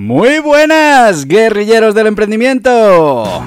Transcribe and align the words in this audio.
Muy 0.00 0.38
buenas, 0.38 1.26
guerrilleros 1.26 1.92
del 1.92 2.06
emprendimiento. 2.06 3.42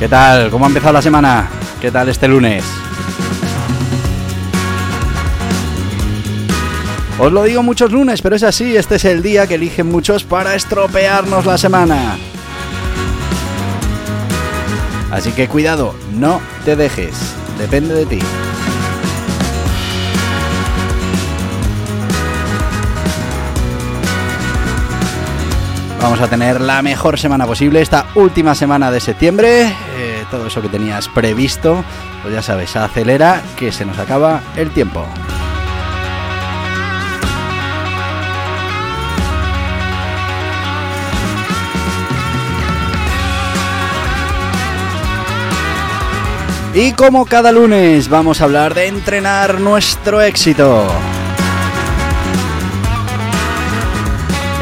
¿Qué 0.00 0.08
tal? 0.08 0.50
¿Cómo 0.50 0.64
ha 0.64 0.68
empezado 0.68 0.94
la 0.94 1.00
semana? 1.00 1.48
¿Qué 1.80 1.92
tal 1.92 2.08
este 2.08 2.26
lunes? 2.26 2.64
Os 7.18 7.32
lo 7.32 7.44
digo 7.44 7.62
muchos 7.62 7.92
lunes, 7.92 8.20
pero 8.20 8.36
es 8.36 8.42
así, 8.42 8.76
este 8.76 8.96
es 8.96 9.04
el 9.06 9.22
día 9.22 9.46
que 9.46 9.54
eligen 9.54 9.86
muchos 9.90 10.24
para 10.24 10.54
estropearnos 10.54 11.46
la 11.46 11.56
semana. 11.56 12.18
Así 15.10 15.32
que 15.32 15.48
cuidado, 15.48 15.94
no 16.12 16.42
te 16.66 16.76
dejes, 16.76 17.14
depende 17.58 17.94
de 17.94 18.04
ti. 18.04 18.18
Vamos 26.02 26.20
a 26.20 26.28
tener 26.28 26.60
la 26.60 26.82
mejor 26.82 27.18
semana 27.18 27.46
posible, 27.46 27.80
esta 27.80 28.06
última 28.14 28.54
semana 28.54 28.90
de 28.90 29.00
septiembre. 29.00 29.74
Eh, 29.96 30.24
todo 30.30 30.48
eso 30.48 30.60
que 30.60 30.68
tenías 30.68 31.08
previsto, 31.08 31.82
pues 32.22 32.34
ya 32.34 32.42
sabes, 32.42 32.76
acelera 32.76 33.42
que 33.56 33.72
se 33.72 33.86
nos 33.86 33.98
acaba 33.98 34.42
el 34.56 34.70
tiempo. 34.70 35.06
Y 46.78 46.92
como 46.92 47.24
cada 47.24 47.52
lunes 47.52 48.10
vamos 48.10 48.42
a 48.42 48.44
hablar 48.44 48.74
de 48.74 48.86
entrenar 48.86 49.62
nuestro 49.62 50.20
éxito. 50.20 50.86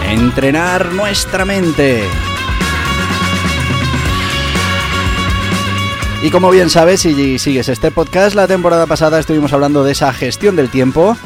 Entrenar 0.08 0.92
nuestra 0.92 1.44
mente. 1.44 2.04
Y 6.22 6.30
como 6.30 6.50
bien 6.50 6.70
sabes, 6.70 7.00
si 7.00 7.40
sigues 7.40 7.68
este 7.68 7.90
podcast, 7.90 8.36
la 8.36 8.46
temporada 8.46 8.86
pasada 8.86 9.18
estuvimos 9.18 9.52
hablando 9.52 9.82
de 9.82 9.90
esa 9.90 10.12
gestión 10.12 10.54
del 10.54 10.70
tiempo 10.70 11.16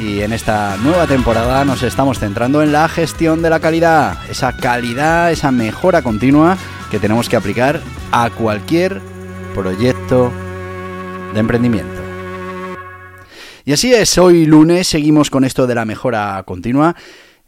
y 0.00 0.22
en 0.22 0.32
esta 0.32 0.78
nueva 0.78 1.06
temporada 1.06 1.66
nos 1.66 1.82
estamos 1.82 2.20
centrando 2.20 2.62
en 2.62 2.72
la 2.72 2.88
gestión 2.88 3.42
de 3.42 3.50
la 3.50 3.60
calidad, 3.60 4.16
esa 4.30 4.56
calidad, 4.56 5.30
esa 5.30 5.50
mejora 5.50 6.00
continua 6.00 6.56
que 6.90 6.98
tenemos 6.98 7.28
que 7.28 7.36
aplicar 7.36 7.82
a 8.12 8.30
cualquier 8.30 9.02
proyecto 9.54 9.97
de 10.08 11.38
emprendimiento. 11.38 12.00
Y 13.66 13.72
así 13.72 13.92
es, 13.92 14.16
hoy 14.16 14.46
lunes 14.46 14.86
seguimos 14.86 15.28
con 15.28 15.44
esto 15.44 15.66
de 15.66 15.74
la 15.74 15.84
mejora 15.84 16.42
continua. 16.46 16.96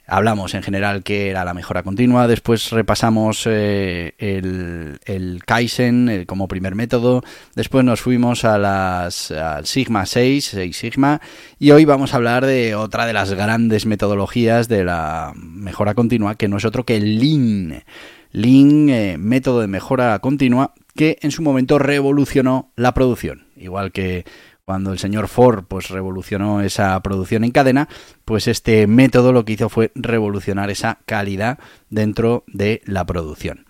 Hablamos 0.07 0.53
en 0.53 0.63
general 0.63 1.03
que 1.03 1.31
era 1.31 1.47
la 1.47 1.55
mejora 1.55 1.83
continua, 1.83 2.29
después 2.29 2.71
repasamos 2.71 3.45
eh, 3.47 4.13
el, 4.19 5.43
Kaizen 5.47 6.25
como 6.27 6.49
primer 6.49 6.75
método, 6.75 7.23
después 7.55 7.83
nos 7.83 8.03
fuimos 8.03 8.45
a 8.45 8.59
las, 8.59 9.31
al 9.31 9.65
Sigma 9.65 10.05
6, 10.05 10.45
6 10.45 10.77
Sigma, 10.77 11.23
y 11.59 11.71
hoy 11.71 11.87
vamos 11.87 12.13
a 12.13 12.17
hablar 12.17 12.45
de 12.45 12.75
otra 12.75 13.07
de 13.07 13.15
las 13.15 13.33
grandes 13.33 13.87
metodologías 13.87 14.69
de 14.69 14.85
la 14.85 15.33
mejora 15.35 15.95
continua, 15.95 16.35
que 16.35 16.49
no 16.49 16.59
es 16.59 16.67
otro 16.67 16.85
que 16.85 16.97
el 16.99 17.19
Lean. 17.19 17.85
Lean, 18.33 18.91
eh, 18.91 19.17
método 19.19 19.61
de 19.61 19.67
mejora 19.67 20.19
continua, 20.19 20.75
que 21.01 21.17
en 21.23 21.31
su 21.31 21.41
momento 21.41 21.79
revolucionó 21.79 22.73
la 22.77 22.93
producción. 22.93 23.47
Igual 23.57 23.91
que 23.91 24.27
cuando 24.67 24.93
el 24.93 24.99
señor 24.99 25.29
Ford 25.29 25.65
pues 25.67 25.89
revolucionó 25.89 26.61
esa 26.61 27.01
producción 27.03 27.43
en 27.43 27.53
cadena, 27.53 27.89
pues 28.27 28.47
este 28.47 28.87
método 28.87 29.33
lo 29.33 29.47
que 29.47 29.55
hizo 29.55 29.71
fue 29.71 29.93
revolucionar 29.95 30.69
esa 30.69 30.99
calidad 31.07 31.59
dentro 31.89 32.45
de 32.49 32.83
la 32.85 33.07
producción. 33.07 33.65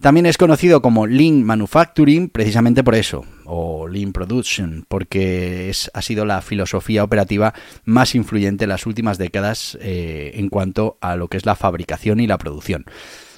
También 0.00 0.26
es 0.26 0.38
conocido 0.38 0.80
como 0.80 1.08
Lean 1.08 1.42
Manufacturing 1.42 2.28
precisamente 2.28 2.84
por 2.84 2.94
eso, 2.94 3.24
o 3.46 3.88
Lean 3.88 4.12
Production, 4.12 4.84
porque 4.86 5.68
es, 5.68 5.90
ha 5.92 6.02
sido 6.02 6.24
la 6.24 6.40
filosofía 6.40 7.02
operativa 7.02 7.52
más 7.84 8.14
influyente 8.14 8.62
en 8.62 8.70
las 8.70 8.86
últimas 8.86 9.18
décadas 9.18 9.76
eh, 9.80 10.30
en 10.34 10.50
cuanto 10.50 10.98
a 11.00 11.16
lo 11.16 11.26
que 11.26 11.36
es 11.36 11.46
la 11.46 11.56
fabricación 11.56 12.20
y 12.20 12.28
la 12.28 12.38
producción. 12.38 12.84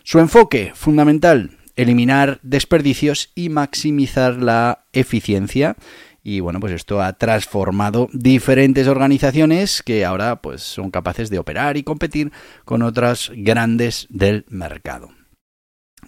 Su 0.04 0.18
enfoque 0.18 0.72
fundamental, 0.74 1.57
eliminar 1.78 2.40
desperdicios 2.42 3.30
y 3.34 3.48
maximizar 3.48 4.34
la 4.34 4.84
eficiencia. 4.92 5.76
Y 6.22 6.40
bueno, 6.40 6.60
pues 6.60 6.72
esto 6.72 7.00
ha 7.00 7.14
transformado 7.14 8.08
diferentes 8.12 8.88
organizaciones 8.88 9.82
que 9.82 10.04
ahora 10.04 10.42
pues 10.42 10.60
son 10.60 10.90
capaces 10.90 11.30
de 11.30 11.38
operar 11.38 11.76
y 11.76 11.84
competir 11.84 12.32
con 12.64 12.82
otras 12.82 13.30
grandes 13.34 14.06
del 14.10 14.44
mercado. 14.48 15.17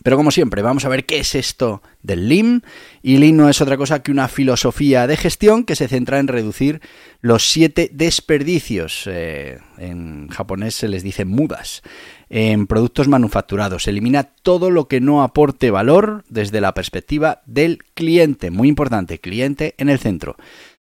Pero 0.03 0.17
como 0.17 0.31
siempre, 0.31 0.63
vamos 0.63 0.85
a 0.85 0.89
ver 0.89 1.05
qué 1.05 1.19
es 1.19 1.35
esto 1.35 1.83
del 2.03 2.29
Lean. 2.29 2.63
Y 3.03 3.19
Lean 3.19 3.37
no 3.37 3.49
es 3.49 3.61
otra 3.61 3.77
cosa 3.77 4.03
que 4.03 4.11
una 4.11 4.29
filosofía 4.29 5.07
de 5.07 5.17
gestión 5.17 5.65
que 5.65 5.77
se 5.77 5.89
centra 5.89 6.19
en 6.19 6.29
reducir 6.29 6.81
los 7.21 7.51
siete 7.51 7.91
desperdicios. 7.93 9.05
Eh, 9.07 9.59
en 9.79 10.29
japonés 10.29 10.75
se 10.75 10.89
les 10.89 11.03
dice 11.03 11.25
mudas. 11.25 11.83
En 12.31 12.67
productos 12.67 13.09
manufacturados. 13.09 13.89
Elimina 13.89 14.25
todo 14.25 14.71
lo 14.71 14.89
que 14.89 15.01
no 15.01 15.23
aporte 15.23 15.71
valor 15.71 16.25
desde 16.29 16.61
la 16.61 16.73
perspectiva 16.73 17.43
del 17.45 17.79
cliente. 17.95 18.51
Muy 18.51 18.69
importante, 18.69 19.19
cliente 19.19 19.75
en 19.77 19.91
el 19.91 19.99
centro. 19.99 20.37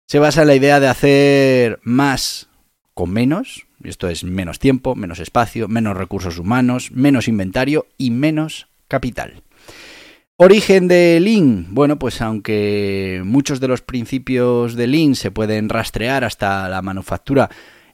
Se 0.07 0.19
basa 0.19 0.43
en 0.43 0.49
la 0.49 0.57
idea 0.57 0.81
de 0.81 0.89
hacer 0.89 1.79
más 1.83 2.49
con 2.95 3.11
menos. 3.11 3.67
Esto 3.83 4.09
es 4.09 4.25
menos 4.25 4.59
tiempo, 4.59 4.95
menos 4.95 5.21
espacio, 5.21 5.69
menos 5.69 5.97
recursos 5.97 6.39
humanos, 6.39 6.91
menos 6.91 7.29
inventario 7.29 7.87
y 7.99 8.11
menos 8.11 8.69
capital. 8.89 9.43
Origen 10.37 10.89
de 10.89 11.21
Lean. 11.21 11.69
Bueno, 11.71 11.99
pues 11.99 12.21
aunque 12.21 13.22
muchos 13.25 13.61
de 13.61 13.69
los 13.69 13.83
principios 13.83 14.75
de 14.75 14.89
Lean 14.89 15.15
se 15.15 15.31
pueden 15.31 15.69
rastrear 15.69 16.25
hasta 16.25 16.69
la 16.69 16.83
manufactura 16.83 17.50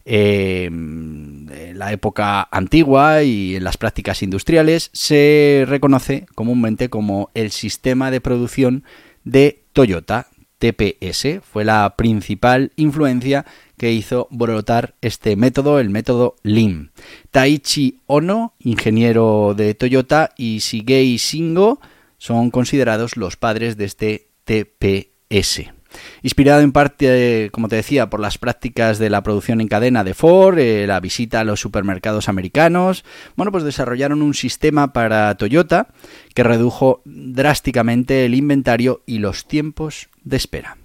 en 0.07 1.51
la 1.75 1.93
época 1.93 2.49
antigua 2.51 3.23
y 3.23 3.57
en 3.57 3.65
las 3.65 3.77
prácticas 3.77 4.23
industriales, 4.23 4.89
se 4.95 5.65
reconoce 5.69 6.27
comúnmente 6.35 6.89
como 6.89 7.31
el 7.35 7.51
sistema 7.51 8.11
de 8.11 8.23
producción 8.23 8.85
de 9.25 9.63
Toyota, 9.75 10.29
TPS. 10.61 11.41
Fue 11.43 11.65
la 11.65 11.97
principal 11.97 12.71
influencia 12.77 13.47
que 13.77 13.93
hizo 13.93 14.29
brotar 14.31 14.95
este 15.01 15.35
método, 15.35 15.81
el 15.81 15.91
método 15.91 16.37
Lean. 16.43 16.93
Taichi 17.31 17.99
Ono, 18.07 18.55
ingeniero 18.61 19.55
de 19.57 19.75
Toyota, 19.75 20.31
y 20.37 20.59
Shigei 20.59 21.17
Shingo 21.17 21.81
son 22.19 22.51
considerados 22.51 23.17
los 23.17 23.37
padres 23.37 23.79
de 23.79 23.87
este 23.87 24.29
TPS. 24.45 25.73
Inspirado 26.23 26.61
en 26.61 26.73
parte, 26.73 27.49
como 27.53 27.69
te 27.69 27.77
decía, 27.77 28.11
por 28.11 28.21
las 28.21 28.39
prácticas 28.39 28.99
de 28.99 29.11
la 29.11 29.23
producción 29.23 29.61
en 29.61 29.69
cadena 29.69 30.05
de 30.05 30.15
Ford, 30.15 30.59
eh, 30.59 30.87
la 30.87 31.01
visita 31.01 31.41
a 31.41 31.45
los 31.45 31.61
supermercados 31.61 32.29
americanos, 32.29 33.05
bueno, 33.37 33.51
pues 33.51 33.65
desarrollaron 33.65 34.23
un 34.23 34.35
sistema 34.35 34.93
para 34.93 35.35
Toyota 35.37 35.89
que 36.35 36.45
redujo 36.45 37.03
drásticamente 37.05 38.25
el 38.25 38.35
inventario 38.35 39.03
y 39.07 39.19
los 39.19 39.47
tiempos 39.47 40.11
de 40.25 40.37
espera. 40.37 40.79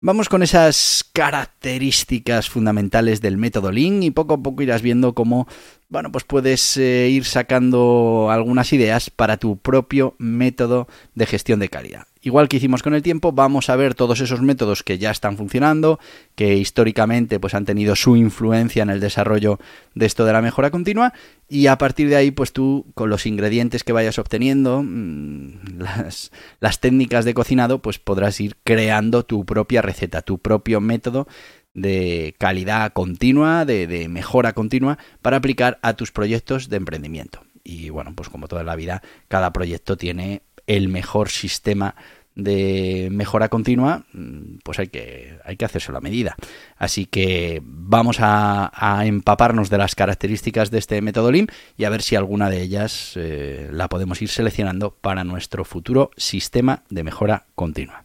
Vamos 0.00 0.28
con 0.28 0.42
esas 0.42 1.08
características 1.14 2.50
fundamentales 2.50 3.20
del 3.20 3.38
método 3.38 3.72
Lean 3.72 4.02
y 4.02 4.10
poco 4.10 4.34
a 4.34 4.42
poco 4.42 4.62
irás 4.62 4.82
viendo 4.82 5.14
cómo, 5.14 5.48
bueno, 5.88 6.10
pues 6.10 6.24
puedes 6.24 6.76
eh, 6.76 7.08
ir 7.10 7.24
sacando 7.24 8.28
algunas 8.30 8.72
ideas 8.72 9.08
para 9.10 9.36
tu 9.36 9.56
propio 9.56 10.16
método 10.18 10.88
de 11.14 11.26
gestión 11.26 11.60
de 11.60 11.68
calidad. 11.68 12.06
igual 12.22 12.48
que 12.48 12.56
hicimos 12.56 12.82
con 12.82 12.92
el 12.94 13.02
tiempo, 13.02 13.30
vamos 13.30 13.70
a 13.70 13.76
ver 13.76 13.94
todos 13.94 14.20
esos 14.20 14.42
métodos 14.42 14.82
que 14.82 14.98
ya 14.98 15.12
están 15.12 15.36
funcionando, 15.36 16.00
que 16.34 16.56
históricamente 16.56 17.38
pues 17.38 17.54
han 17.54 17.64
tenido 17.64 17.94
su 17.94 18.16
influencia 18.16 18.82
en 18.82 18.90
el 18.90 18.98
desarrollo 18.98 19.60
de 19.94 20.06
esto 20.06 20.24
de 20.24 20.32
la 20.32 20.42
mejora 20.42 20.72
continua 20.72 21.12
y 21.48 21.68
a 21.68 21.78
partir 21.78 22.08
de 22.08 22.16
ahí 22.16 22.32
pues 22.32 22.52
tú 22.52 22.86
con 22.94 23.10
los 23.10 23.24
ingredientes 23.26 23.84
que 23.84 23.92
vayas 23.92 24.18
obteniendo, 24.18 24.82
mm, 24.82 25.78
las, 25.78 26.32
las 26.58 26.80
técnicas 26.80 27.24
de 27.24 27.34
cocinado, 27.34 27.80
pues 27.80 28.00
podrás 28.00 28.40
ir 28.40 28.56
creando 28.64 29.24
tu 29.24 29.44
propia 29.44 29.82
receta, 29.82 30.22
tu 30.22 30.38
propio 30.38 30.80
método 30.80 31.28
de 31.76 32.34
calidad 32.38 32.92
continua, 32.94 33.66
de, 33.66 34.08
mejora 34.08 34.54
continua 34.54 34.98
para 35.22 35.36
aplicar 35.36 35.78
a 35.82 35.92
tus 35.92 36.10
proyectos 36.10 36.68
de 36.70 36.78
emprendimiento. 36.78 37.42
Y 37.62 37.90
bueno, 37.90 38.12
pues 38.16 38.30
como 38.30 38.48
toda 38.48 38.64
la 38.64 38.76
vida, 38.76 39.02
cada 39.28 39.52
proyecto 39.52 39.96
tiene 39.96 40.42
el 40.66 40.88
mejor 40.88 41.28
sistema 41.28 41.94
de 42.34 43.08
mejora 43.10 43.48
continua, 43.48 44.04
mm, 44.12 44.58
pues 44.62 44.78
hay 44.78 44.88
que, 44.88 45.38
hay 45.44 45.56
que 45.56 45.64
hacerse 45.64 45.92
la 45.92 46.00
medida. 46.00 46.36
Así 46.78 47.06
que 47.06 47.60
vamos 47.62 48.18
a, 48.20 48.70
empaparnos 49.04 49.68
de 49.68 49.78
las 49.78 49.94
características 49.94 50.70
de 50.70 50.78
este 50.78 51.00
método 51.02 51.30
Lean 51.30 51.48
y 51.76 51.84
a 51.84 51.90
ver 51.90 52.02
si 52.02 52.16
alguna 52.16 52.48
de 52.48 52.62
ellas 52.62 53.12
eh, 53.16 53.68
la 53.70 53.88
podemos 53.88 54.20
ir 54.22 54.28
seleccionando 54.28 54.92
para 54.92 55.24
nuestro 55.24 55.64
futuro 55.64 56.10
sistema 56.16 56.84
de 56.88 57.04
mejora 57.04 57.46
continua. 57.54 58.04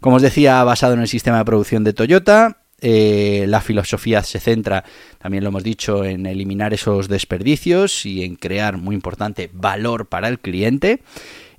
Como 0.00 0.16
os 0.16 0.22
decía, 0.22 0.62
basado 0.64 0.94
en 0.94 1.00
el 1.00 1.08
sistema 1.08 1.38
de 1.38 1.44
producción 1.44 1.84
de 1.84 1.92
Toyota, 1.92 2.65
eh, 2.80 3.46
la 3.48 3.60
filosofía 3.60 4.22
se 4.22 4.40
centra, 4.40 4.84
también 5.18 5.44
lo 5.44 5.48
hemos 5.48 5.64
dicho, 5.64 6.04
en 6.04 6.26
eliminar 6.26 6.74
esos 6.74 7.08
desperdicios 7.08 8.04
y 8.04 8.24
en 8.24 8.36
crear, 8.36 8.76
muy 8.76 8.94
importante, 8.94 9.50
valor 9.52 10.06
para 10.06 10.28
el 10.28 10.38
cliente 10.38 11.00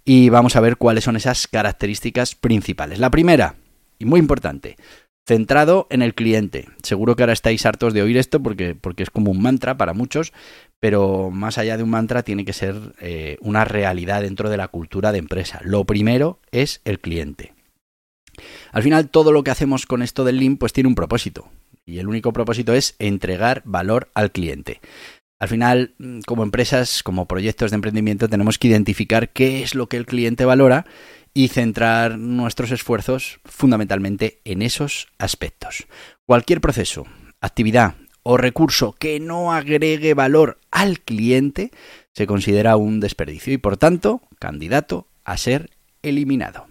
y 0.06 0.30
vamos 0.30 0.56
a 0.56 0.62
ver 0.62 0.78
cuáles 0.78 1.04
son 1.04 1.16
esas 1.16 1.48
características 1.48 2.36
principales. 2.36 3.00
La 3.00 3.12
primera, 3.12 3.56
y 4.00 4.06
muy 4.06 4.20
importante, 4.20 4.78
centrado 5.28 5.88
en 5.90 6.02
el 6.02 6.16
cliente. 6.16 6.70
Seguro 6.82 7.16
que 7.16 7.24
ahora 7.24 7.34
estáis 7.34 7.66
hartos 7.66 7.94
de 7.94 8.02
oír 8.02 8.16
esto 8.16 8.42
porque, 8.42 8.74
porque 8.74 9.04
es 9.04 9.10
como 9.10 9.32
un 9.32 9.42
mantra 9.42 9.76
para 9.76 9.94
muchos, 9.94 10.32
pero 10.80 11.30
más 11.30 11.58
allá 11.58 11.76
de 11.76 11.84
un 11.84 11.90
mantra 11.90 12.24
tiene 12.24 12.46
que 12.46 12.54
ser 12.54 12.76
eh, 13.02 13.38
una 13.42 13.66
realidad 13.66 14.22
dentro 14.22 14.50
de 14.50 14.58
la 14.58 14.70
cultura 14.70 15.12
de 15.12 15.18
empresa. 15.18 15.60
Lo 15.64 15.84
primero 15.84 16.40
es 16.52 16.80
el 16.86 17.00
cliente. 17.00 17.57
Al 18.72 18.84
final 18.84 19.10
todo 19.10 19.32
lo 19.32 19.44
que 19.44 19.52
hacemos 19.52 19.86
con 19.86 20.02
esto 20.02 20.24
del 20.24 20.38
Lean 20.38 20.58
pues 20.58 20.74
tiene 20.74 20.88
un 20.88 20.96
propósito 20.96 21.50
y 21.86 22.00
el 22.00 22.08
único 22.08 22.34
propósito 22.34 22.74
es 22.74 22.96
entregar 23.00 23.64
valor 23.66 24.10
al 24.14 24.32
cliente. 24.32 24.82
Al 25.40 25.48
final, 25.48 25.94
mm, 26.00 26.22
como 26.22 26.44
empresas, 26.44 27.04
como 27.04 27.28
proyectos 27.28 27.72
de 27.72 27.76
emprendimiento, 27.76 28.28
tenemos 28.28 28.58
que 28.58 28.68
identificar 28.68 29.30
qué 29.30 29.64
es 29.64 29.76
lo 29.76 29.88
que 29.88 29.98
el 29.98 30.06
cliente 30.06 30.46
valora 30.46 30.86
y 31.34 31.48
centrar 31.50 32.18
nuestros 32.18 32.72
esfuerzos 32.72 33.40
fundamentalmente 33.46 34.42
en 34.44 34.62
esos 34.62 35.08
aspectos. 35.20 35.88
Cualquier 36.26 36.60
proceso, 36.60 37.06
actividad 37.40 37.96
o 38.24 38.38
recurso 38.38 38.94
que 38.94 39.20
no 39.20 39.54
agregue 39.54 40.14
valor 40.14 40.60
al 40.72 41.00
cliente 41.00 41.72
se 42.14 42.28
considera 42.28 42.76
un 42.76 43.00
desperdicio 43.00 43.54
y 43.54 43.58
por 43.58 43.78
tanto 43.78 44.24
candidato 44.40 45.08
a 45.24 45.38
ser 45.38 45.70
eliminado. 46.02 46.68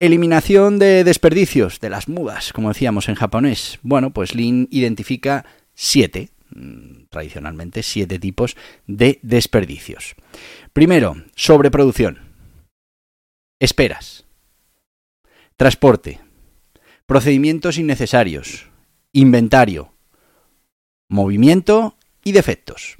Eliminación 0.00 0.78
de 0.78 1.02
desperdicios, 1.04 1.80
de 1.80 1.90
las 1.90 2.08
mudas, 2.08 2.52
como 2.52 2.68
decíamos 2.68 3.08
en 3.08 3.16
japonés. 3.16 3.78
Bueno, 3.82 4.12
pues 4.12 4.34
Lean 4.34 4.68
identifica 4.70 5.44
siete 5.74 6.30
Mm, 6.50 7.04
tradicionalmente 7.10 7.82
siete 7.82 8.18
tipos 8.18 8.56
de 8.86 9.18
desperdicios. 9.22 10.14
Primero, 10.72 11.16
sobreproducción. 11.34 12.20
Esperas. 13.60 14.24
Transporte. 15.56 16.20
Procedimientos 17.06 17.78
innecesarios. 17.78 18.68
Inventario. 19.12 19.92
Movimiento 21.08 21.96
y 22.24 22.32
defectos. 22.32 22.98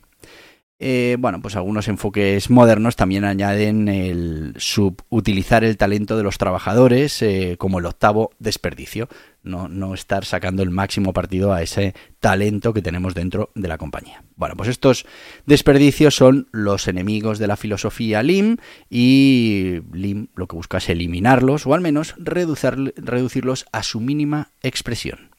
Eh, 0.80 1.16
bueno, 1.18 1.42
pues 1.42 1.56
algunos 1.56 1.88
enfoques 1.88 2.50
modernos 2.50 2.94
también 2.94 3.24
añaden 3.24 3.88
el 3.88 4.54
subutilizar 4.58 5.64
el 5.64 5.76
talento 5.76 6.16
de 6.16 6.22
los 6.22 6.38
trabajadores 6.38 7.20
eh, 7.20 7.56
como 7.58 7.80
el 7.80 7.86
octavo 7.86 8.30
desperdicio, 8.38 9.08
no, 9.42 9.66
no, 9.66 9.92
estar 9.94 10.24
sacando 10.24 10.62
el 10.62 10.70
máximo 10.70 11.12
partido 11.12 11.52
a 11.52 11.62
ese 11.62 11.94
talento 12.20 12.72
que 12.72 12.82
tenemos 12.82 13.14
dentro 13.14 13.50
de 13.56 13.66
la 13.66 13.76
compañía. 13.76 14.22
Bueno, 14.36 14.54
pues 14.56 14.68
estos 14.68 15.04
desperdicios 15.46 16.14
son 16.14 16.46
los 16.52 16.86
enemigos 16.86 17.40
de 17.40 17.48
la 17.48 17.56
filosofía 17.56 18.22
Lean 18.22 18.60
y 18.88 19.80
Lean 19.92 20.28
lo 20.36 20.46
que 20.46 20.54
busca 20.54 20.78
es 20.78 20.88
eliminarlos 20.90 21.66
o 21.66 21.74
al 21.74 21.80
menos 21.80 22.14
reducirlos 22.18 23.66
a 23.72 23.82
su 23.82 23.98
mínima 23.98 24.52
expresión. 24.62 25.30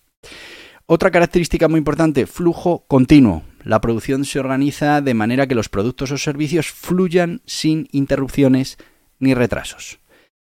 Otra 0.86 1.12
característica 1.12 1.70
muy 1.70 1.78
importante, 1.78 2.26
flujo 2.26 2.84
continuo. 2.88 3.44
La 3.64 3.82
producción 3.82 4.26
se 4.26 4.40
organiza 4.40 5.02
de 5.02 5.14
manera 5.14 5.48
que 5.48 5.56
los 5.56 5.70
productos 5.70 6.12
o 6.12 6.18
servicios 6.18 6.72
fluyan 6.72 7.42
sin 7.46 7.88
interrupciones 7.92 8.78
ni 9.20 9.34
retrasos. 9.34 10.00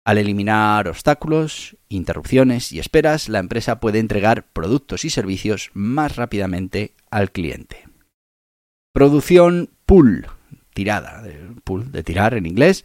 Al 0.06 0.18
eliminar 0.18 0.88
obstáculos, 0.88 1.78
interrupciones 1.88 2.72
y 2.72 2.80
esperas, 2.80 3.30
la 3.30 3.40
empresa 3.40 3.80
puede 3.80 4.00
entregar 4.00 4.46
productos 4.52 5.06
y 5.06 5.10
servicios 5.10 5.72
más 5.74 6.18
rápidamente 6.18 6.94
al 7.10 7.32
cliente. 7.32 7.88
Producción 8.94 9.70
pull, 9.86 10.28
tirada, 10.74 11.24
pull 11.64 11.92
de 11.92 12.04
tirar 12.04 12.34
en 12.34 12.46
inglés, 12.46 12.84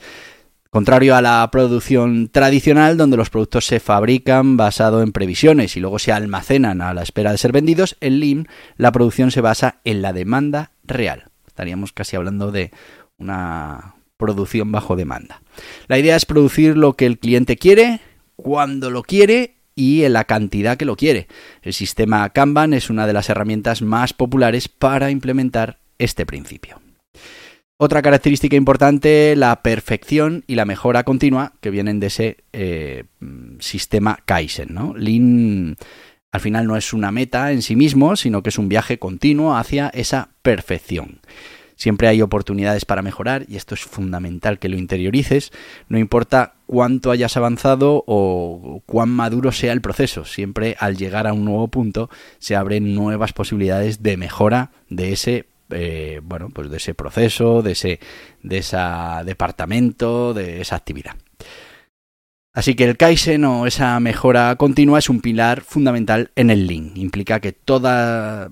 Contrario 0.71 1.17
a 1.17 1.23
la 1.23 1.49
producción 1.51 2.29
tradicional, 2.29 2.99
donde 2.99 3.17
los 3.17 3.31
productos 3.31 3.65
se 3.65 3.81
fabrican 3.81 4.59
basado 4.59 5.03
en 5.03 5.13
previsiones 5.13 5.77
y 5.77 5.81
luego 5.81 5.99
se 5.99 6.13
almacenan 6.13 6.83
a 6.83 6.93
la 6.93 7.03
espera 7.03 7.33
de 7.33 7.39
ser 7.39 7.53
vendidos, 7.53 7.97
en 8.01 8.21
Lean 8.21 8.49
la 8.77 8.93
producción 8.93 9.31
se 9.31 9.41
basa 9.41 9.81
en 9.85 10.03
la 10.03 10.13
demanda 10.13 10.73
real. 10.85 11.31
Estaríamos 11.47 11.93
casi 11.95 12.17
hablando 12.17 12.53
de 12.53 12.71
una 13.17 13.95
producción 14.19 14.71
bajo 14.71 14.95
demanda. 14.95 15.41
La 15.87 15.99
idea 15.99 16.17
es 16.17 16.27
producir 16.27 16.77
lo 16.77 16.97
que 16.97 17.07
el 17.07 17.19
cliente 17.19 17.57
quiere, 17.57 18.01
cuando 18.37 18.91
lo 18.91 19.03
quiere 19.03 19.57
y 19.75 20.05
en 20.05 20.13
la 20.13 20.25
cantidad 20.25 20.77
que 20.77 20.85
lo 20.85 20.97
quiere. 20.97 21.29
El 21.63 21.73
sistema 21.73 22.29
Kanban 22.29 22.75
es 22.75 22.91
una 22.91 23.07
de 23.07 23.15
las 23.15 23.31
herramientas 23.31 23.81
más 23.81 24.13
populares 24.13 24.69
para 24.69 25.11
implementar 25.11 25.79
este 25.99 26.27
principio. 26.27 26.81
Otra 27.81 28.03
característica 28.03 28.57
importante, 28.57 29.37
la 29.37 29.63
perfección 29.63 30.43
y 30.49 30.57
la 30.57 30.65
mejora 30.65 31.05
continua 31.05 31.53
que 31.61 31.71
vienen 31.71 32.01
de 32.01 32.09
ese 32.09 32.39
eh, 32.53 33.05
sistema 33.61 34.19
Kaizen. 34.25 34.77
Lean 34.97 35.77
al 36.33 36.41
final 36.41 36.67
no 36.67 36.77
es 36.77 36.93
una 36.93 37.13
meta 37.13 37.53
en 37.53 37.63
sí 37.63 37.77
mismo, 37.77 38.17
sino 38.17 38.43
que 38.43 38.49
es 38.49 38.59
un 38.59 38.69
viaje 38.69 38.99
continuo 38.99 39.57
hacia 39.57 39.91
esa 39.91 40.31
perfección. 40.43 41.21
Siempre 41.77 42.09
hay 42.09 42.21
oportunidades 42.21 42.85
para 42.85 43.03
mejorar 43.03 43.47
y 43.49 43.55
esto 43.55 43.77
es 43.77 43.83
fundamental 43.83 44.59
que 44.59 44.69
lo 44.69 44.77
interiorices. 44.77 45.53
No 45.89 45.99
importa 45.99 46.55
cuánto 46.67 47.13
hayas 47.13 47.37
avanzado 47.37 48.03
o 48.09 48.83
cuán 48.87 49.11
maduro 49.11 49.53
sea 49.53 49.73
el 49.73 49.81
proceso, 49.81 50.25
siempre 50.25 50.77
al 50.81 50.97
llegar 50.97 51.29
a 51.29 51.33
un 51.33 51.45
nuevo 51.45 51.69
punto 51.69 52.11
se 52.41 52.57
abren 52.57 52.93
nuevas 52.93 53.33
posibilidades 53.33 54.03
de 54.03 54.17
mejora 54.17 54.73
de 54.91 55.13
ese 55.13 55.47
eh, 55.71 56.21
bueno, 56.23 56.49
pues 56.51 56.71
de 56.71 56.77
ese 56.79 56.95
proceso, 56.95 57.63
de 57.63 57.73
ese 57.73 58.01
de 58.43 58.59
esa 58.59 59.23
departamento, 59.25 60.35
de 60.35 60.61
esa 60.61 60.77
actividad. 60.77 61.17
Así 62.59 62.75
que 62.75 62.83
el 62.83 62.97
Kaizen 62.97 63.45
o 63.45 63.67
esa 63.67 64.01
mejora 64.01 64.57
continua 64.57 64.99
es 64.99 65.09
un 65.09 65.21
pilar 65.21 65.61
fundamental 65.61 66.33
en 66.35 66.51
el 66.51 66.67
Lean. 66.67 66.91
Implica 66.97 67.39
que 67.39 67.53
toda 67.53 68.51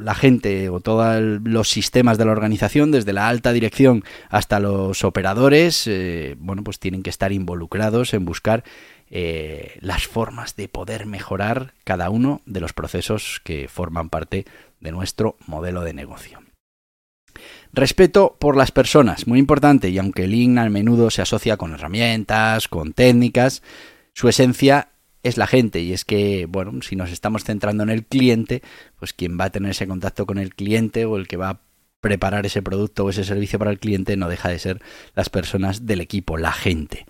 la 0.00 0.14
gente 0.16 0.68
o 0.68 0.80
todos 0.80 1.22
los 1.44 1.68
sistemas 1.68 2.18
de 2.18 2.24
la 2.24 2.32
organización, 2.32 2.90
desde 2.90 3.12
la 3.12 3.28
alta 3.28 3.52
dirección 3.52 4.02
hasta 4.30 4.58
los 4.58 5.04
operadores, 5.04 5.86
eh, 5.86 6.34
bueno, 6.40 6.64
pues 6.64 6.80
tienen 6.80 7.04
que 7.04 7.10
estar 7.10 7.30
involucrados 7.30 8.14
en 8.14 8.24
buscar 8.24 8.64
eh, 9.10 9.78
las 9.80 10.08
formas 10.08 10.56
de 10.56 10.68
poder 10.68 11.06
mejorar 11.06 11.72
cada 11.84 12.10
uno 12.10 12.40
de 12.46 12.58
los 12.58 12.72
procesos 12.72 13.40
que 13.44 13.68
forman 13.68 14.10
parte 14.10 14.44
de 14.80 14.90
nuestro 14.90 15.36
modelo 15.46 15.82
de 15.82 15.92
negocio. 15.92 16.40
Respeto 17.72 18.36
por 18.38 18.56
las 18.56 18.72
personas, 18.72 19.26
muy 19.26 19.38
importante, 19.38 19.90
y 19.90 19.98
aunque 19.98 20.26
Lean 20.26 20.58
a 20.58 20.68
menudo 20.68 21.10
se 21.10 21.22
asocia 21.22 21.56
con 21.56 21.72
herramientas, 21.72 22.68
con 22.68 22.92
técnicas, 22.92 23.62
su 24.12 24.28
esencia 24.28 24.88
es 25.22 25.36
la 25.36 25.46
gente 25.46 25.80
y 25.80 25.92
es 25.92 26.04
que, 26.04 26.46
bueno, 26.46 26.82
si 26.82 26.94
nos 26.96 27.10
estamos 27.10 27.44
centrando 27.44 27.82
en 27.82 27.90
el 27.90 28.04
cliente, 28.04 28.62
pues 28.98 29.12
quien 29.12 29.38
va 29.38 29.46
a 29.46 29.50
tener 29.50 29.72
ese 29.72 29.86
contacto 29.86 30.24
con 30.24 30.38
el 30.38 30.54
cliente 30.54 31.04
o 31.04 31.16
el 31.16 31.26
que 31.26 31.36
va 31.36 31.50
a 31.50 31.60
preparar 32.00 32.46
ese 32.46 32.62
producto 32.62 33.04
o 33.04 33.10
ese 33.10 33.24
servicio 33.24 33.58
para 33.58 33.72
el 33.72 33.80
cliente 33.80 34.16
no 34.16 34.28
deja 34.28 34.48
de 34.48 34.60
ser 34.60 34.80
las 35.14 35.28
personas 35.28 35.86
del 35.86 36.00
equipo, 36.00 36.38
la 36.38 36.52
gente. 36.52 37.06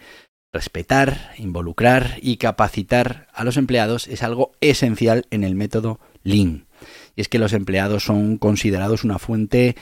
Respetar, 0.52 1.33
involucrar 1.37 2.18
y 2.23 2.38
capacitar 2.38 3.28
a 3.35 3.45
los 3.45 3.59
empleados 3.59 4.09
es 4.09 4.23
algo 4.23 4.52
esencial 4.62 5.26
en 5.30 5.45
el 5.45 5.54
método 5.54 6.00
Lean. 6.23 6.66
Y 7.14 7.21
es 7.21 7.28
que 7.28 7.38
los 7.38 7.52
empleados 7.52 8.04
son 8.04 8.38
considerados 8.38 9.04
una 9.04 9.18
fuente 9.18 9.76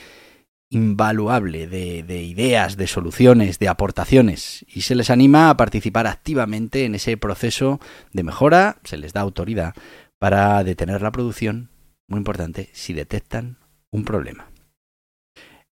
invaluable 0.75 1.67
de, 1.67 2.03
de, 2.03 2.23
ideas, 2.23 2.75
de 2.75 2.87
soluciones, 2.87 3.59
de 3.59 3.69
aportaciones 3.69 4.65
y 4.67 4.81
se 4.81 4.95
les 4.95 5.09
anima 5.09 5.49
a 5.49 5.55
participar 5.55 6.05
activamente 6.05 6.83
en 6.83 6.95
ese 6.95 7.15
proceso 7.15 7.79
de 8.11 8.23
mejora, 8.23 8.77
se 8.83 8.97
les 8.97 9.13
da 9.13 9.21
autoridad 9.21 9.73
para 10.19 10.61
detener 10.65 11.01
la 11.01 11.11
producción, 11.11 11.69
muy 12.09 12.17
importante, 12.17 12.69
si 12.73 12.91
detectan 12.91 13.57
un 13.89 14.03
problema. 14.03 14.49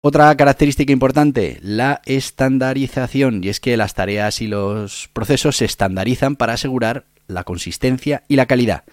Otra 0.02 0.35
característica 0.37 0.92
importante, 0.92 1.59
la 1.62 2.02
estandarización, 2.04 3.42
y 3.42 3.49
es 3.49 3.59
que 3.59 3.78
las 3.78 3.95
tareas 3.95 4.42
y 4.42 4.49
los 4.49 5.09
procesos 5.14 5.57
se 5.57 5.64
estandarizan 5.64 6.37
para 6.37 6.54
asegurar 6.54 7.07
la 7.26 7.45
consistencia 7.45 8.23
y 8.28 8.37
la 8.37 8.47
calidad. 8.47 8.85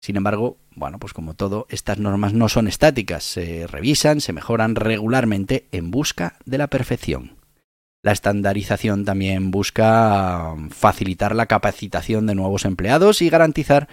Sin 0.00 0.16
embargo, 0.16 0.58
bueno, 0.76 0.98
pues 0.98 1.12
como 1.12 1.34
todo, 1.34 1.66
estas 1.68 1.98
normas 1.98 2.32
no 2.32 2.48
son 2.48 2.68
estáticas, 2.68 3.24
se 3.24 3.66
revisan, 3.66 4.20
se 4.20 4.32
mejoran 4.32 4.74
regularmente 4.74 5.66
en 5.72 5.90
busca 5.90 6.36
de 6.44 6.58
la 6.58 6.68
perfección. 6.68 7.36
La 8.02 8.12
estandarización 8.12 9.04
también 9.04 9.50
busca 9.50 10.54
facilitar 10.70 11.34
la 11.34 11.46
capacitación 11.46 12.26
de 12.26 12.34
nuevos 12.34 12.66
empleados 12.66 13.22
y 13.22 13.30
garantizar 13.30 13.88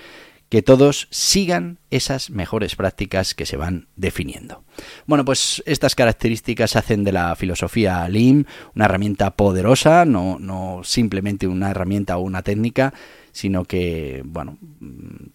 que 0.51 0.61
todos 0.61 1.07
sigan 1.11 1.79
esas 1.91 2.29
mejores 2.29 2.75
prácticas 2.75 3.33
que 3.33 3.45
se 3.45 3.55
van 3.55 3.87
definiendo. 3.95 4.65
Bueno, 5.05 5.23
pues 5.23 5.63
estas 5.65 5.95
características 5.95 6.75
hacen 6.75 7.05
de 7.05 7.13
la 7.13 7.33
filosofía 7.37 8.05
Lean 8.09 8.47
una 8.75 8.83
herramienta 8.83 9.31
poderosa, 9.37 10.03
no, 10.03 10.39
no 10.39 10.81
simplemente 10.83 11.47
una 11.47 11.71
herramienta 11.71 12.17
o 12.17 12.21
una 12.21 12.41
técnica, 12.41 12.93
sino 13.31 13.65
que, 13.65 14.21
bueno, 14.25 14.57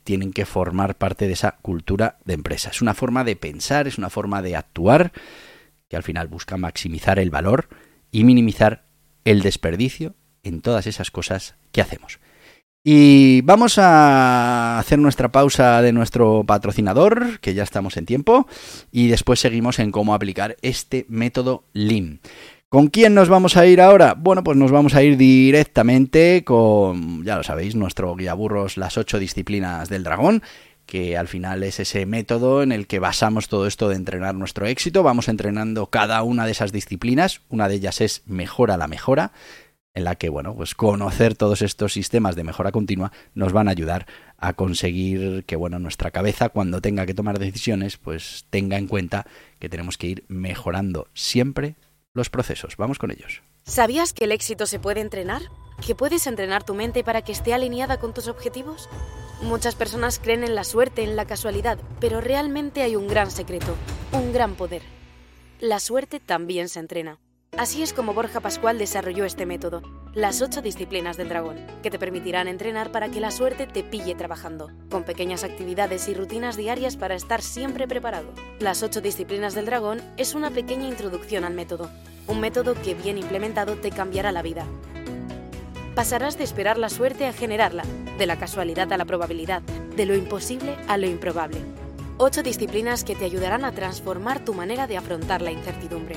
tienen 0.05 0.33
que 0.33 0.47
formar 0.47 0.97
parte 0.97 1.27
de 1.27 1.33
esa 1.33 1.53
cultura 1.63 2.19
de 2.25 2.35
empresa. 2.35 2.71
Es 2.71 2.83
una 2.83 2.95
forma 2.95 3.25
de 3.25 3.37
pensar, 3.37 3.87
es 3.87 3.99
una 3.99 4.11
forma 4.11 4.43
de 4.43 4.57
actuar 4.57 5.13
que 5.89 5.97
al 5.97 6.03
final 6.03 6.29
busca 6.29 6.57
maximizar 6.57 7.19
el 7.19 7.31
valor 7.31 7.69
y 8.11 8.25
minimizar 8.25 8.87
el 9.25 9.43
desperdicio 9.43 10.15
en 10.43 10.61
todas 10.61 10.87
esas 10.87 11.11
cosas 11.11 11.57
que 11.73 11.81
hacemos. 11.81 12.21
Y 12.89 13.41
vamos 13.41 13.79
a 13.79 14.79
hacer 14.79 15.01
nuestra 15.01 15.33
pausa 15.33 15.83
de 15.83 15.93
nuestro 15.93 16.45
patrocinador, 16.47 17.41
que 17.41 17.53
ya 17.53 17.65
estamos 17.65 17.97
en 17.97 18.07
tiempo, 18.07 18.47
y 18.93 19.09
después 19.09 19.41
seguimos 19.41 19.81
en 19.81 19.91
cómo 19.91 20.15
aplicar 20.15 20.57
este 20.63 21.05
método 21.09 21.65
Lean. 21.73 22.21
¿Con 22.69 22.89
quién 22.89 23.15
nos 23.15 23.29
vamos 23.29 23.57
a 23.57 23.65
ir 23.65 23.81
ahora? 23.81 24.15
Bueno, 24.15 24.43
pues 24.43 24.57
nos 24.57 24.73
vamos 24.73 24.97
a 24.97 25.03
ir 25.05 25.17
directamente 25.17 26.43
con, 26.45 27.23
ya 27.23 27.37
lo 27.37 27.45
sabéis, 27.45 27.77
nuestro 27.77 28.17
guía 28.17 28.35
burros, 28.35 28.77
las 28.77 28.99
ocho 28.99 29.21
disciplinas 29.21 29.89
del 29.89 30.03
dragón, 30.03 30.43
que 30.85 31.17
al 31.17 31.29
final 31.29 31.63
es 31.63 31.79
ese 31.79 32.07
método 32.07 32.65
en 32.65 32.73
el 32.73 32.89
que 32.89 32.99
basamos 32.99 33.47
todo 33.47 33.69
esto 33.69 33.89
de 33.89 33.95
entrenar 33.95 34.35
nuestro 34.35 34.67
éxito. 34.67 35.05
Vamos 35.05 35.29
entrenando 35.29 35.87
cada 35.87 36.21
una 36.25 36.45
de 36.45 36.51
esas 36.51 36.73
disciplinas, 36.73 37.41
una 37.51 37.69
de 37.69 37.77
ellas 37.77 38.01
es 38.01 38.23
mejora 38.27 38.77
la 38.77 38.89
mejora 38.89 39.31
en 39.95 40.03
la 40.03 40.17
que, 40.17 40.29
bueno, 40.29 40.53
pues 40.57 40.75
conocer 40.75 41.37
todos 41.37 41.63
estos 41.63 41.93
sistemas 41.93 42.35
de 42.35 42.43
mejora 42.43 42.73
continua 42.73 43.13
nos 43.35 43.53
van 43.53 43.69
a 43.69 43.71
ayudar 43.71 44.07
a 44.39 44.55
conseguir 44.55 45.45
que, 45.45 45.55
bueno, 45.55 45.79
nuestra 45.79 46.11
cabeza 46.11 46.49
cuando 46.49 46.81
tenga 46.81 47.07
que 47.07 47.15
tomar 47.15 47.39
decisiones, 47.39 47.97
pues 47.97 48.45
tenga 48.51 48.77
en 48.77 48.89
cuenta 48.89 49.25
que 49.61 49.69
tenemos 49.69 49.97
que 49.97 50.09
ir 50.09 50.25
mejorando 50.27 51.07
siempre 51.15 51.77
los 52.17 52.31
procesos. 52.31 52.77
Vamos 52.77 52.99
con 52.99 53.11
ellos. 53.11 53.43
¿Sabías 53.65 54.13
que 54.13 54.25
el 54.25 54.33
éxito 54.33 54.67
se 54.67 54.81
puede 54.81 55.01
entrenar? 55.01 55.43
¿Que 55.87 55.95
puedes 55.95 56.27
entrenar 56.27 56.65
tu 56.65 56.75
mente 56.75 57.05
para 57.05 57.23
que 57.23 57.33
esté 57.33 57.55
alineada 57.55 57.99
con 57.99 58.15
tus 58.15 58.27
objetivos? 58.27 58.89
Muchas 59.43 59.75
personas 59.75 60.19
creen 60.19 60.43
en 60.43 60.55
la 60.55 60.65
suerte, 60.65 61.05
en 61.05 61.15
la 61.15 61.27
casualidad, 61.27 61.79
pero 62.01 62.21
realmente 62.21 62.83
hay 62.83 62.97
un 62.97 63.07
gran 63.07 63.31
secreto, 63.31 63.77
un 64.13 64.33
gran 64.33 64.55
poder. 64.55 64.83
La 65.61 65.79
suerte 65.79 66.19
también 66.19 66.69
se 66.69 66.81
entrena. 66.81 67.19
Así 67.57 67.83
es 67.83 67.93
como 67.93 68.15
Borja 68.15 68.41
Pascual 68.41 68.79
desarrolló 68.79 69.25
este 69.25 69.47
método, 69.47 69.83
las 70.17 70.41
ocho 70.41 70.63
disciplinas 70.63 71.19
del 71.19 71.29
dragón, 71.29 71.59
que 71.83 71.91
te 71.91 71.99
permitirán 71.99 72.49
entrenar 72.49 72.91
para 72.91 73.11
que 73.11 73.21
la 73.21 73.31
suerte 73.31 73.67
te 73.67 73.85
pille 73.85 74.15
trabajando, 74.15 74.71
con 74.91 75.05
pequeñas 75.05 75.45
actividades 75.45 76.09
y 76.09 76.15
rutinas 76.15 76.57
diarias 76.57 76.97
para 76.97 77.15
estar 77.15 77.43
siempre 77.43 77.87
preparado. 77.87 78.29
Las 78.59 78.83
ocho 78.83 79.03
disciplinas 79.03 79.55
del 79.55 79.67
dragón 79.67 80.01
es 80.17 80.35
una 80.35 80.51
pequeña 80.51 80.89
introducción 80.89 81.45
al 81.45 81.53
método, 81.53 81.91
un 82.29 82.41
método 82.41 82.75
que 82.81 82.95
bien 82.95 83.19
implementado 83.19 83.77
te 83.77 83.91
cambiará 83.91 84.33
la 84.33 84.41
vida. 84.41 84.65
Pasarás 85.95 86.39
de 86.39 86.45
esperar 86.45 86.79
la 86.79 86.89
suerte 86.89 87.27
a 87.27 87.35
generarla, 87.35 87.85
de 88.17 88.25
la 88.25 88.39
casualidad 88.39 88.91
a 88.95 88.97
la 88.97 89.05
probabilidad, 89.05 89.61
de 89.61 90.07
lo 90.07 90.15
imposible 90.15 90.79
a 90.89 90.97
lo 90.97 91.07
improbable. 91.07 91.59
Ocho 92.17 92.43
disciplinas 92.43 93.05
que 93.05 93.17
te 93.17 93.27
ayudarán 93.27 93.67
a 93.67 93.73
transformar 93.73 94.43
tu 94.43 94.55
manera 94.55 94.87
de 94.87 94.97
afrontar 94.97 95.43
la 95.43 95.53
incertidumbre 95.53 96.17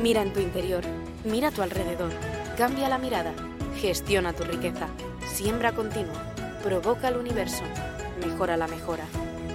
Mira 0.00 0.22
en 0.22 0.32
tu 0.32 0.40
interior, 0.40 0.82
mira 1.24 1.48
a 1.48 1.50
tu 1.50 1.62
alrededor, 1.62 2.10
cambia 2.56 2.88
la 2.88 2.98
mirada, 2.98 3.32
gestiona 3.80 4.32
tu 4.32 4.44
riqueza, 4.44 4.88
siembra 5.32 5.72
continua, 5.72 6.34
provoca 6.62 7.08
el 7.08 7.16
universo, 7.16 7.62
mejora 8.24 8.56
la 8.56 8.66
mejora. 8.66 9.04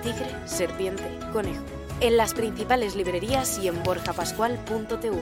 Tigre, 0.04 0.30
serpiente, 0.46 1.04
conejo. 1.34 1.64
En 2.02 2.18
las 2.18 2.34
principales 2.34 2.96
librerías 2.96 3.60
y 3.60 3.68
en 3.68 3.82
borjapascual.tv. 3.84 5.18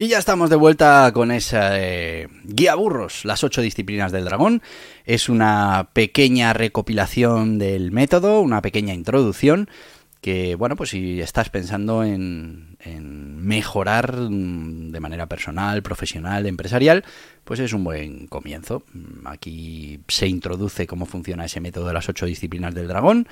Y 0.00 0.06
ya 0.06 0.18
estamos 0.18 0.48
de 0.48 0.54
vuelta 0.54 1.10
con 1.12 1.32
esa 1.32 1.70
eh, 1.80 2.28
guía 2.44 2.76
burros, 2.76 3.24
las 3.24 3.42
ocho 3.42 3.60
disciplinas 3.60 4.12
del 4.12 4.26
dragón. 4.26 4.62
Es 5.04 5.28
una 5.28 5.90
pequeña 5.92 6.52
recopilación 6.52 7.58
del 7.58 7.90
método, 7.90 8.40
una 8.40 8.62
pequeña 8.62 8.94
introducción 8.94 9.68
que, 10.20 10.54
bueno, 10.56 10.76
pues 10.76 10.90
si 10.90 11.20
estás 11.20 11.48
pensando 11.50 12.02
en, 12.04 12.76
mejorar 13.40 14.16
mm, 14.16 14.90
de 14.90 15.00
manera 15.00 15.26
personal, 15.26 15.82
profesional, 15.82 16.46
empresarial, 16.46 17.04
pues 17.44 17.60
es 17.60 17.72
un 17.72 17.84
buen 17.84 18.26
comienzo. 18.26 18.84
Aquí 19.24 20.00
se 20.08 20.26
introduce 20.26 20.86
cómo 20.86 21.06
funciona 21.06 21.44
ese 21.44 21.60
método 21.60 21.88
de 21.88 21.94
las 21.94 22.08
ocho 22.08 22.26
disciplinas 22.26 22.74
del 22.74 22.88
dragón 22.88 23.28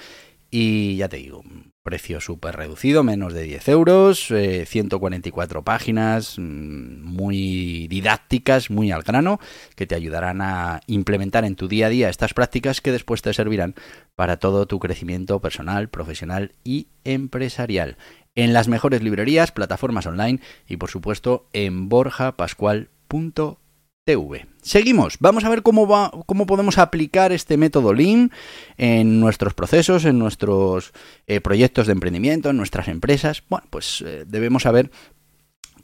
y 0.50 0.96
ya 0.96 1.08
te 1.08 1.16
digo, 1.16 1.42
precio 1.86 2.20
súper 2.20 2.56
reducido, 2.56 3.04
menos 3.04 3.32
de 3.32 3.44
10 3.44 3.68
euros, 3.68 4.26
144 4.26 5.60
eh, 5.60 5.62
páginas, 5.62 6.34
mm, 6.36 7.02
muy 7.02 7.86
didácticas, 7.88 8.70
muy 8.70 8.90
al 8.90 9.04
grano, 9.04 9.38
que 9.76 9.86
te 9.86 9.94
ayudarán 9.94 10.42
a 10.42 10.80
implementar 10.88 11.44
en 11.44 11.54
tu 11.54 11.68
día 11.68 11.86
a 11.86 11.88
día 11.88 12.10
estas 12.10 12.34
prácticas 12.34 12.80
que 12.80 12.90
después 12.90 13.22
te 13.22 13.32
servirán 13.32 13.76
para 14.16 14.36
todo 14.38 14.66
tu 14.66 14.80
crecimiento 14.80 15.40
personal, 15.40 15.88
profesional 15.88 16.52
y 16.64 16.88
empresarial. 17.04 17.96
En 18.34 18.52
las 18.52 18.66
mejores 18.66 19.02
librerías, 19.02 19.52
plataformas 19.52 20.06
online 20.06 20.40
y 20.66 20.78
por 20.78 20.90
supuesto 20.90 21.48
en 21.52 21.88
borjapascual.com 21.88 23.65
TV. 24.06 24.46
Seguimos, 24.62 25.16
vamos 25.18 25.44
a 25.44 25.48
ver 25.48 25.62
cómo, 25.62 26.24
cómo 26.26 26.46
podemos 26.46 26.78
aplicar 26.78 27.32
este 27.32 27.56
método 27.56 27.92
Lean 27.92 28.30
en 28.78 29.18
nuestros 29.18 29.52
procesos, 29.52 30.04
en 30.04 30.16
nuestros 30.16 30.92
eh, 31.26 31.40
proyectos 31.40 31.88
de 31.88 31.92
emprendimiento, 31.92 32.50
en 32.50 32.56
nuestras 32.56 32.86
empresas. 32.86 33.42
Bueno, 33.48 33.66
pues 33.68 34.04
eh, 34.06 34.24
debemos 34.24 34.62
saber 34.62 34.92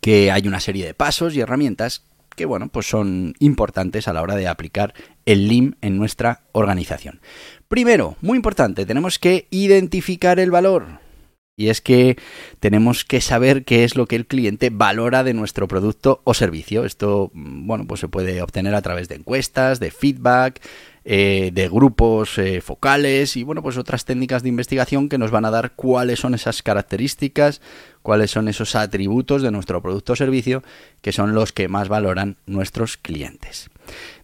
que 0.00 0.30
hay 0.30 0.46
una 0.46 0.60
serie 0.60 0.86
de 0.86 0.94
pasos 0.94 1.34
y 1.34 1.40
herramientas 1.40 2.04
que, 2.36 2.44
bueno, 2.44 2.68
pues 2.68 2.86
son 2.88 3.34
importantes 3.40 4.06
a 4.06 4.12
la 4.12 4.22
hora 4.22 4.36
de 4.36 4.46
aplicar 4.46 4.94
el 5.26 5.48
Lean 5.48 5.76
en 5.80 5.98
nuestra 5.98 6.42
organización. 6.52 7.20
Primero, 7.66 8.16
muy 8.20 8.36
importante, 8.36 8.86
tenemos 8.86 9.18
que 9.18 9.48
identificar 9.50 10.38
el 10.38 10.52
valor. 10.52 11.01
Y 11.56 11.68
es 11.68 11.82
que 11.82 12.16
tenemos 12.60 13.04
que 13.04 13.20
saber 13.20 13.64
qué 13.64 13.84
es 13.84 13.94
lo 13.94 14.06
que 14.06 14.16
el 14.16 14.26
cliente 14.26 14.70
valora 14.70 15.22
de 15.22 15.34
nuestro 15.34 15.68
producto 15.68 16.22
o 16.24 16.32
servicio. 16.32 16.84
Esto, 16.84 17.30
mm, 17.34 17.66
bueno, 17.66 17.86
pues 17.86 18.00
se 18.00 18.08
puede 18.08 18.40
obtener 18.40 18.74
a 18.74 18.82
través 18.82 19.08
de 19.08 19.16
encuestas, 19.16 19.78
de 19.78 19.90
feedback, 19.90 20.60
eh, 21.04 21.50
de 21.52 21.68
grupos 21.68 22.38
eh, 22.38 22.60
focales 22.60 23.36
y 23.36 23.42
bueno, 23.42 23.60
pues 23.60 23.76
otras 23.76 24.04
técnicas 24.04 24.44
de 24.44 24.50
investigación 24.50 25.08
que 25.08 25.18
nos 25.18 25.32
van 25.32 25.44
a 25.44 25.50
dar 25.50 25.72
cuáles 25.74 26.20
son 26.20 26.34
esas 26.34 26.62
características, 26.62 27.60
cuáles 28.02 28.30
son 28.30 28.46
esos 28.46 28.76
atributos 28.76 29.42
de 29.42 29.50
nuestro 29.50 29.82
producto 29.82 30.12
o 30.12 30.16
servicio 30.16 30.62
que 31.00 31.10
son 31.10 31.34
los 31.34 31.50
que 31.50 31.66
más 31.66 31.88
valoran 31.88 32.36
nuestros 32.46 32.96
clientes. 32.96 33.68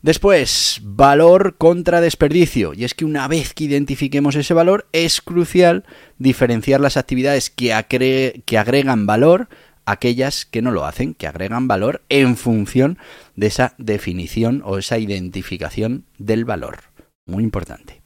Después, 0.03 0.81
valor 0.83 1.57
contra 1.57 2.01
desperdicio. 2.01 2.73
Y 2.75 2.85
es 2.85 2.95
que 2.95 3.05
una 3.05 3.27
vez 3.29 3.55
que 3.55 3.65
identifiquemos 3.65 4.37
ese 4.37 4.55
valor, 4.55 4.89
es 4.93 5.21
crucial 5.21 5.85
diferenciar 6.19 6.81
las 6.81 6.97
actividades 6.97 7.51
que, 7.51 8.43
que 8.45 8.59
agregan 8.59 9.07
valor 9.07 9.49
aquellas 9.87 10.45
que 10.45 10.63
no 10.63 10.71
lo 10.71 10.85
hacen, 10.85 11.15
que 11.15 11.27
agregan 11.27 11.67
valor 11.67 12.03
en 12.09 12.37
función 12.37 12.99
de 13.37 13.47
esa 13.47 13.75
definición 13.79 14.63
o 14.65 14.79
esa 14.79 14.99
identificación 14.99 16.05
del 16.19 16.45
valor. 16.45 16.81
Muy 17.27 17.43
importante. 17.43 17.98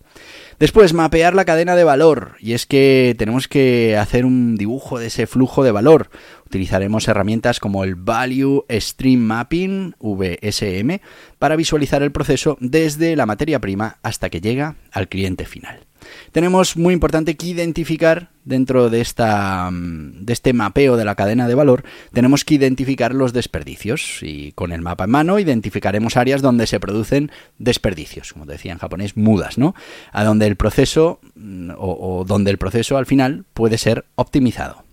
Después, 0.62 0.94
mapear 0.94 1.34
la 1.34 1.44
cadena 1.44 1.74
de 1.74 1.82
valor. 1.82 2.36
Y 2.38 2.52
es 2.52 2.66
que 2.66 3.16
tenemos 3.18 3.48
que 3.48 3.96
hacer 3.96 4.24
un 4.24 4.54
dibujo 4.54 5.00
de 5.00 5.08
ese 5.08 5.26
flujo 5.26 5.64
de 5.64 5.72
valor, 5.72 6.08
Utilizaremos 6.46 7.08
herramientas 7.08 7.58
como 7.58 7.82
el 7.82 7.96
Value 7.96 8.64
Stream 8.70 9.18
Mapping, 9.18 9.96
VSM, 9.98 11.00
para 11.40 11.56
visualizar 11.56 12.04
el 12.04 12.12
proceso 12.12 12.58
desde 12.60 13.16
la 13.16 13.26
materia 13.26 13.58
prima 13.58 13.96
hasta 14.02 14.30
que 14.30 14.40
llega 14.40 14.76
al 14.92 15.08
cliente 15.08 15.46
final. 15.46 15.86
Tenemos 16.32 16.76
muy 16.76 16.94
importante 16.94 17.36
que 17.36 17.46
identificar 17.46 18.30
dentro 18.44 18.90
de, 18.90 19.00
esta, 19.00 19.70
mm, 19.70 20.24
de 20.24 20.32
este 20.32 20.52
mapeo 20.52 20.96
de 20.96 21.04
la 21.04 21.14
cadena 21.14 21.48
de 21.48 21.54
valor, 21.54 21.84
tenemos 22.12 22.44
que 22.44 22.54
identificar 22.54 23.14
los 23.14 23.32
desperdicios 23.32 24.18
y 24.22 24.52
con 24.52 24.72
el 24.72 24.80
mapa 24.80 25.04
en 25.04 25.10
mano 25.10 25.38
identificaremos 25.38 26.16
áreas 26.16 26.42
donde 26.42 26.66
se 26.66 26.80
producen 26.80 27.30
desperdicios, 27.58 28.32
como 28.32 28.46
decía 28.46 28.72
en 28.72 28.78
japonés, 28.78 29.16
mudas, 29.16 29.58
¿no? 29.58 29.74
A 30.12 30.24
donde 30.24 30.46
el 30.46 30.56
proceso 30.56 31.20
mm, 31.34 31.70
o, 31.76 32.24
donde 32.26 32.50
el 32.50 32.58
proceso 32.58 32.96
al 32.96 33.06
final 33.06 33.44
puede 33.54 33.78
ser 33.78 34.04
optimizado. 34.14 34.84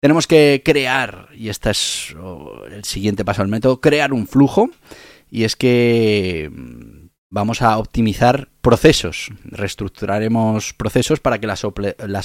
Tenemos 0.00 0.28
que 0.28 0.62
crear, 0.64 1.28
y 1.34 1.48
este 1.48 1.70
es 1.70 2.14
el 2.70 2.84
siguiente 2.84 3.24
paso 3.24 3.42
del 3.42 3.50
método, 3.50 3.80
crear 3.80 4.12
un 4.12 4.28
flujo, 4.28 4.70
y 5.30 5.44
es 5.44 5.56
que 5.56 6.50
mm, 6.52 6.97
vamos 7.30 7.60
a 7.62 7.76
optimizar 7.78 8.48
procesos, 8.62 9.30
reestructuraremos 9.44 10.72
procesos 10.72 11.20
para 11.20 11.38
que 11.38 11.46
las, 11.46 11.64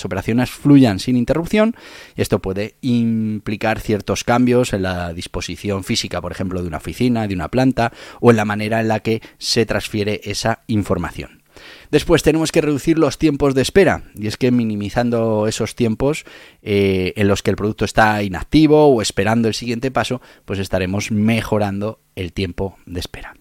operaciones 0.05 0.49
fluyan 0.49 0.99
sin 0.99 1.17
interrupción 1.17 1.75
esto 2.15 2.39
puede 2.39 2.75
implicar 2.81 3.79
ciertos 3.79 4.23
cambios 4.23 4.73
en 4.73 4.83
la 4.83 5.13
disposición 5.13 5.83
física, 5.83 6.21
por 6.21 6.31
ejemplo, 6.31 6.61
de 6.61 6.67
una 6.67 6.77
oficina, 6.77 7.27
de 7.27 7.35
una 7.35 7.49
planta 7.49 7.91
o 8.21 8.31
en 8.31 8.37
la 8.37 8.45
manera 8.45 8.79
en 8.79 8.87
la 8.87 9.01
que 9.01 9.21
se 9.37 9.65
transfiere 9.65 10.21
esa 10.23 10.63
información. 10.67 11.43
Después 11.91 12.23
tenemos 12.23 12.51
que 12.51 12.61
reducir 12.61 12.97
los 12.97 13.19
tiempos 13.19 13.53
de 13.53 13.61
espera, 13.61 14.03
y 14.15 14.25
es 14.25 14.37
que 14.37 14.51
minimizando 14.51 15.47
esos 15.47 15.75
tiempos 15.75 16.25
eh, 16.63 17.13
en 17.15 17.27
los 17.27 17.43
que 17.43 17.51
el 17.51 17.57
producto 17.57 17.85
está 17.85 18.23
inactivo 18.23 18.87
o 18.87 19.01
esperando 19.01 19.47
el 19.47 19.53
siguiente 19.53 19.91
paso, 19.91 20.19
pues 20.45 20.57
estaremos 20.57 21.11
mejorando 21.11 21.99
el 22.15 22.33
tiempo 22.33 22.77
de 22.87 22.99
espera. 22.99 23.35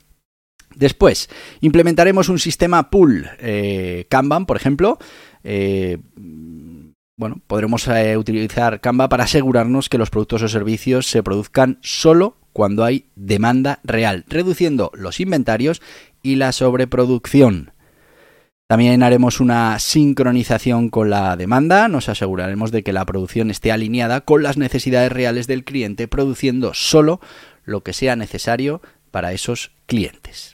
Después, 0.76 1.28
implementaremos 1.60 2.28
un 2.28 2.38
sistema 2.38 2.90
pool 2.90 3.28
eh, 3.38 4.06
Kanban, 4.08 4.46
por 4.46 4.56
ejemplo. 4.56 4.98
Eh, 5.44 5.98
bueno, 7.16 7.40
podremos 7.46 7.86
eh, 7.88 8.16
utilizar 8.16 8.80
Canva 8.80 9.08
para 9.08 9.24
asegurarnos 9.24 9.88
que 9.88 9.98
los 9.98 10.10
productos 10.10 10.42
o 10.42 10.48
servicios 10.48 11.06
se 11.06 11.22
produzcan 11.22 11.78
solo 11.82 12.36
cuando 12.52 12.84
hay 12.84 13.06
demanda 13.16 13.80
real, 13.84 14.24
reduciendo 14.28 14.90
los 14.94 15.20
inventarios 15.20 15.82
y 16.22 16.36
la 16.36 16.52
sobreproducción. 16.52 17.72
También 18.66 19.02
haremos 19.02 19.40
una 19.40 19.78
sincronización 19.78 20.88
con 20.88 21.10
la 21.10 21.36
demanda, 21.36 21.88
nos 21.88 22.08
aseguraremos 22.08 22.72
de 22.72 22.82
que 22.82 22.94
la 22.94 23.04
producción 23.04 23.50
esté 23.50 23.70
alineada 23.70 24.22
con 24.22 24.42
las 24.42 24.56
necesidades 24.56 25.12
reales 25.12 25.46
del 25.46 25.64
cliente, 25.64 26.08
produciendo 26.08 26.72
solo 26.72 27.20
lo 27.64 27.82
que 27.82 27.92
sea 27.92 28.16
necesario 28.16 28.80
para 29.10 29.32
esos 29.32 29.72
clientes. 29.86 30.51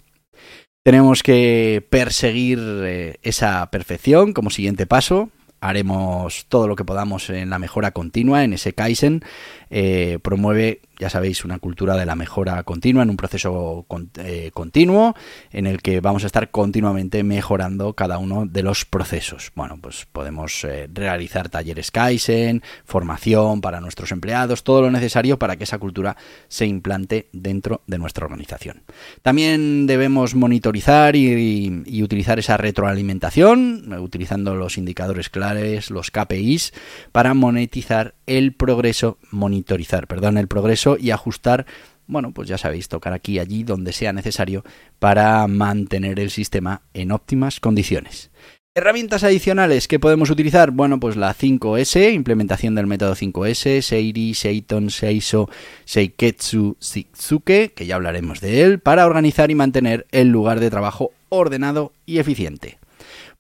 Tenemos 0.83 1.23
que 1.23 1.87
perseguir 1.91 2.59
eh, 2.61 3.17
esa 3.23 3.71
perfección 3.71 4.33
como 4.33 4.51
siguiente 4.51 4.87
paso. 4.87 5.31
Haremos 5.61 6.47
todo 6.49 6.69
lo 6.69 6.77
que 6.77 6.85
podamos 6.85 7.31
en 7.31 7.51
la 7.51 7.59
mejora 7.59 7.91
continua, 7.91 8.45
en 8.45 8.53
ese 8.53 8.73
Kaizen. 8.73 9.23
Eh, 9.71 10.19
promueve 10.23 10.81
ya 10.99 11.11
sabéis, 11.11 11.45
una 11.45 11.59
cultura 11.59 11.97
de 11.97 12.07
la 12.07 12.17
mejora 12.17 12.63
continua, 12.65 13.03
en 13.03 13.11
un 13.11 13.17
proceso 13.17 13.87
eh, 14.19 14.51
continuo 14.53 15.15
en 15.53 15.67
el 15.67 15.81
que 15.81 16.01
vamos 16.01 16.25
a 16.25 16.27
estar 16.27 16.51
continuamente 16.51 17.23
mejorando 17.23 17.93
cada 17.95 18.19
uno 18.19 18.47
de 18.47 18.63
los 18.63 18.85
procesos. 18.85 19.53
Bueno, 19.55 19.79
pues 19.81 20.07
podemos 20.11 20.65
eh, 20.65 20.89
realizar 20.93 21.49
talleres 21.49 21.91
Kaizen, 21.91 22.63
formación 22.85 23.61
para 23.61 23.81
nuestros 23.81 24.11
empleados, 24.11 24.65
todo 24.65 24.83
lo 24.83 24.91
necesario 24.91 25.39
para 25.39 25.57
que 25.57 25.65
esa 25.65 25.79
cultura 25.79 26.17
se 26.49 26.67
implante 26.67 27.29
dentro 27.33 27.83
de 27.87 27.99
nuestra 27.99 28.25
organización. 28.25 28.83
También 29.23 29.87
debemos 29.87 30.35
monitorizar 30.35 31.15
y, 31.15 31.85
y 31.87 32.03
utilizar 32.03 32.39
esa 32.41 32.57
retroalimentación, 32.57 33.93
utilizando 34.01 34.57
los 34.57 34.79
indicadores 34.79 35.29
claves, 35.29 35.91
los 35.91 36.11
KPIs, 36.11 36.73
para 37.13 37.35
monetizar 37.35 38.15
el 38.29 38.53
progreso, 38.53 39.19
monitorizar, 39.31 40.07
perdón, 40.07 40.39
el 40.39 40.47
progreso 40.47 40.97
y 40.99 41.11
ajustar 41.11 41.67
bueno, 42.09 42.33
pues 42.33 42.49
ya 42.49 42.57
sabéis, 42.57 42.89
tocar 42.89 43.13
aquí 43.13 43.39
allí 43.39 43.65
donde 43.65 43.93
sea 43.93 44.15
necesario 44.15 44.65
para 44.99 45.47
mantener 45.47 46.19
el 46.19 46.31
sistema 46.31 46.81
en 46.95 47.13
óptimas 47.13 47.61
condiciones. 47.61 48.31
Herramientas 48.75 49.25
adicionales 49.25 49.89
que 49.89 49.99
podemos 49.99 50.31
utilizar, 50.31 50.71
bueno, 50.71 51.01
pues 51.01 51.17
la 51.17 51.35
5S, 51.35 52.15
implementación 52.15 52.75
del 52.75 52.87
método 52.87 53.15
5S, 53.15 53.83
Seiri, 53.83 54.35
Seiton, 54.35 54.91
Seiso, 54.91 55.51
Seiketsu, 55.85 56.77
Shitsuke, 56.81 57.73
que 57.75 57.87
ya 57.87 57.97
hablaremos 57.97 58.41
de 58.41 58.63
él, 58.63 58.79
para 58.79 59.05
organizar 59.05 59.51
y 59.51 59.57
mantener 59.57 60.07
el 60.13 60.29
lugar 60.29 60.61
de 60.61 60.71
trabajo 60.71 61.11
ordenado 61.29 61.93
y 62.07 62.19
eficiente. 62.19 62.79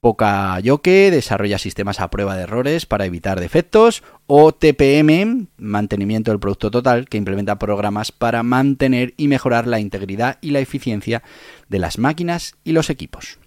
Yoke 0.02 1.10
desarrolla 1.10 1.58
sistemas 1.58 2.00
a 2.00 2.08
prueba 2.08 2.36
de 2.36 2.44
errores 2.44 2.86
para 2.86 3.04
evitar 3.04 3.40
defectos. 3.40 4.04
O 4.26 4.52
TPM, 4.52 5.48
mantenimiento 5.56 6.30
del 6.30 6.40
producto 6.40 6.70
total, 6.70 7.08
que 7.08 7.18
implementa 7.18 7.58
programas 7.58 8.12
para 8.12 8.42
mantener 8.42 9.14
y 9.16 9.26
mejorar 9.28 9.66
la 9.66 9.80
integridad 9.80 10.38
y 10.40 10.50
la 10.50 10.60
eficiencia 10.60 11.22
de 11.68 11.78
las 11.78 11.98
máquinas 11.98 12.54
y 12.62 12.72
los 12.72 12.90
equipos. 12.90 13.38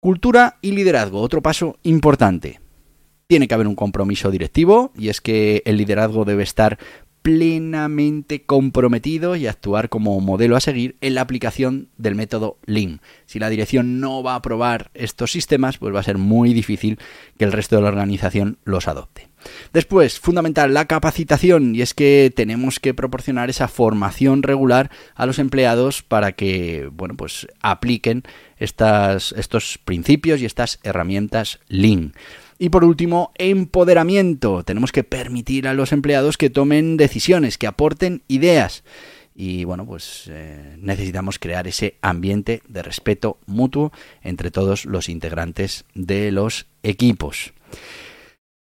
Cultura 0.00 0.58
y 0.60 0.72
liderazgo, 0.72 1.20
otro 1.20 1.42
paso 1.42 1.78
importante. 1.82 2.60
Tiene 3.26 3.48
que 3.48 3.54
haber 3.54 3.66
un 3.66 3.74
compromiso 3.74 4.30
directivo 4.30 4.92
y 4.94 5.08
es 5.08 5.20
que 5.20 5.62
el 5.64 5.78
liderazgo 5.78 6.24
debe 6.24 6.42
estar 6.42 6.78
plenamente 7.24 8.42
comprometido 8.42 9.34
y 9.34 9.46
actuar 9.46 9.88
como 9.88 10.20
modelo 10.20 10.56
a 10.56 10.60
seguir 10.60 10.96
en 11.00 11.14
la 11.14 11.22
aplicación 11.22 11.88
del 11.96 12.14
método 12.14 12.58
Lean. 12.66 13.00
Si 13.24 13.38
la 13.38 13.48
dirección 13.48 13.98
no 13.98 14.22
va 14.22 14.34
a 14.34 14.36
aprobar 14.36 14.90
estos 14.92 15.32
sistemas, 15.32 15.78
pues 15.78 15.94
va 15.94 16.00
a 16.00 16.02
ser 16.02 16.18
muy 16.18 16.52
difícil 16.52 16.98
que 17.38 17.46
el 17.46 17.52
resto 17.52 17.76
de 17.76 17.82
la 17.82 17.88
organización 17.88 18.58
los 18.64 18.88
adopte. 18.88 19.30
Después, 19.72 20.20
fundamental, 20.20 20.74
la 20.74 20.84
capacitación, 20.84 21.74
y 21.74 21.80
es 21.80 21.94
que 21.94 22.30
tenemos 22.36 22.78
que 22.78 22.92
proporcionar 22.92 23.48
esa 23.48 23.68
formación 23.68 24.42
regular 24.42 24.90
a 25.14 25.24
los 25.24 25.38
empleados 25.38 26.02
para 26.02 26.32
que, 26.32 26.90
bueno, 26.92 27.14
pues 27.14 27.48
apliquen 27.62 28.24
estos 28.58 29.78
principios 29.82 30.42
y 30.42 30.44
estas 30.44 30.78
herramientas 30.82 31.58
Lean. 31.68 32.12
Y 32.64 32.70
por 32.70 32.82
último, 32.82 33.30
empoderamiento. 33.34 34.62
Tenemos 34.62 34.90
que 34.90 35.04
permitir 35.04 35.68
a 35.68 35.74
los 35.74 35.92
empleados 35.92 36.38
que 36.38 36.48
tomen 36.48 36.96
decisiones, 36.96 37.58
que 37.58 37.66
aporten 37.66 38.22
ideas. 38.26 38.84
Y 39.34 39.64
bueno, 39.64 39.84
pues 39.84 40.30
eh, 40.30 40.74
necesitamos 40.78 41.38
crear 41.38 41.68
ese 41.68 41.98
ambiente 42.00 42.62
de 42.66 42.82
respeto 42.82 43.36
mutuo 43.44 43.92
entre 44.22 44.50
todos 44.50 44.86
los 44.86 45.10
integrantes 45.10 45.84
de 45.94 46.32
los 46.32 46.64
equipos. 46.82 47.52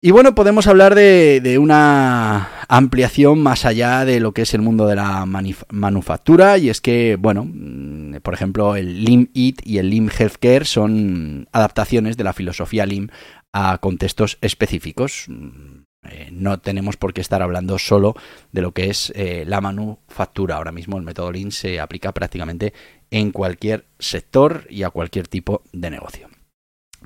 Y 0.02 0.12
bueno, 0.12 0.36
podemos 0.36 0.68
hablar 0.68 0.96
de, 0.96 1.58
una 1.58 2.50
ampliación 2.68 3.42
más 3.42 3.63
allá 3.63 4.04
de 4.04 4.20
lo 4.20 4.34
que 4.34 4.42
es 4.42 4.54
el 4.54 4.62
mundo 4.62 4.86
de 4.86 4.98
la 4.98 5.26
manufactura 5.26 6.58
y 6.58 6.68
es 6.68 6.82
que, 6.82 7.16
bueno, 7.18 7.48
mm, 7.50 8.16
por 8.22 8.34
ejemplo, 8.34 8.76
el 8.76 9.06
Lean 9.06 9.30
Eat 9.34 9.66
y 9.66 9.78
el 9.78 9.89
Lean 9.89 10.10
Healthcare 10.10 10.66
son 10.66 11.48
adaptaciones 11.54 12.18
de 12.18 12.26
la 12.26 12.34
filosofía 12.34 12.86
Lean 12.86 13.13
a 13.54 13.78
contextos 13.78 14.38
específicos. 14.42 15.26
Mm, 15.28 15.84
eh, 16.10 16.30
no 16.32 16.60
tenemos 16.60 16.98
por 16.98 17.13
qué 17.13 17.22
estar 17.22 17.42
hablando 17.42 17.80
solo 17.80 18.16
de 18.52 18.62
lo 18.62 18.74
que 18.74 18.89
es 18.89 19.13
eh, 19.16 19.46
la 19.48 19.62
manufactura. 19.62 20.58
Ahora 20.58 20.74
mismo 20.74 20.98
el 20.98 21.04
método 21.04 21.32
Lean 21.32 21.52
se 21.52 21.80
aplica 21.80 22.12
prácticamente 22.12 22.74
en 23.10 23.32
cualquier 23.32 23.86
sector 24.00 24.66
y 24.70 24.84
a 24.84 24.89
cualquier 24.89 25.28
tipo 25.28 25.62
de 25.72 25.92
negocio. 25.92 26.28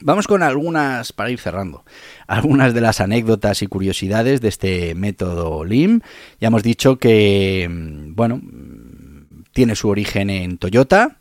Vamos 0.02 0.28
con 0.28 0.44
algunas, 0.44 1.12
para 1.12 1.32
ir 1.32 1.40
cerrando, 1.40 1.84
algunas 2.28 2.74
de 2.74 2.82
las 2.82 3.02
anécdotas 3.02 3.62
y 3.62 3.68
curiosidades 3.68 4.42
de 4.42 4.48
este 4.48 4.96
método 4.96 5.64
Lean. 5.66 6.04
Ya 6.40 6.48
hemos 6.48 6.64
dicho 6.64 6.98
que, 6.98 7.68
mm, 7.70 8.16
bueno, 8.16 8.38
mm, 8.38 9.44
tiene 9.54 9.76
su 9.76 9.90
origen 9.90 10.30
en 10.30 10.58
Toyota. 10.58 11.18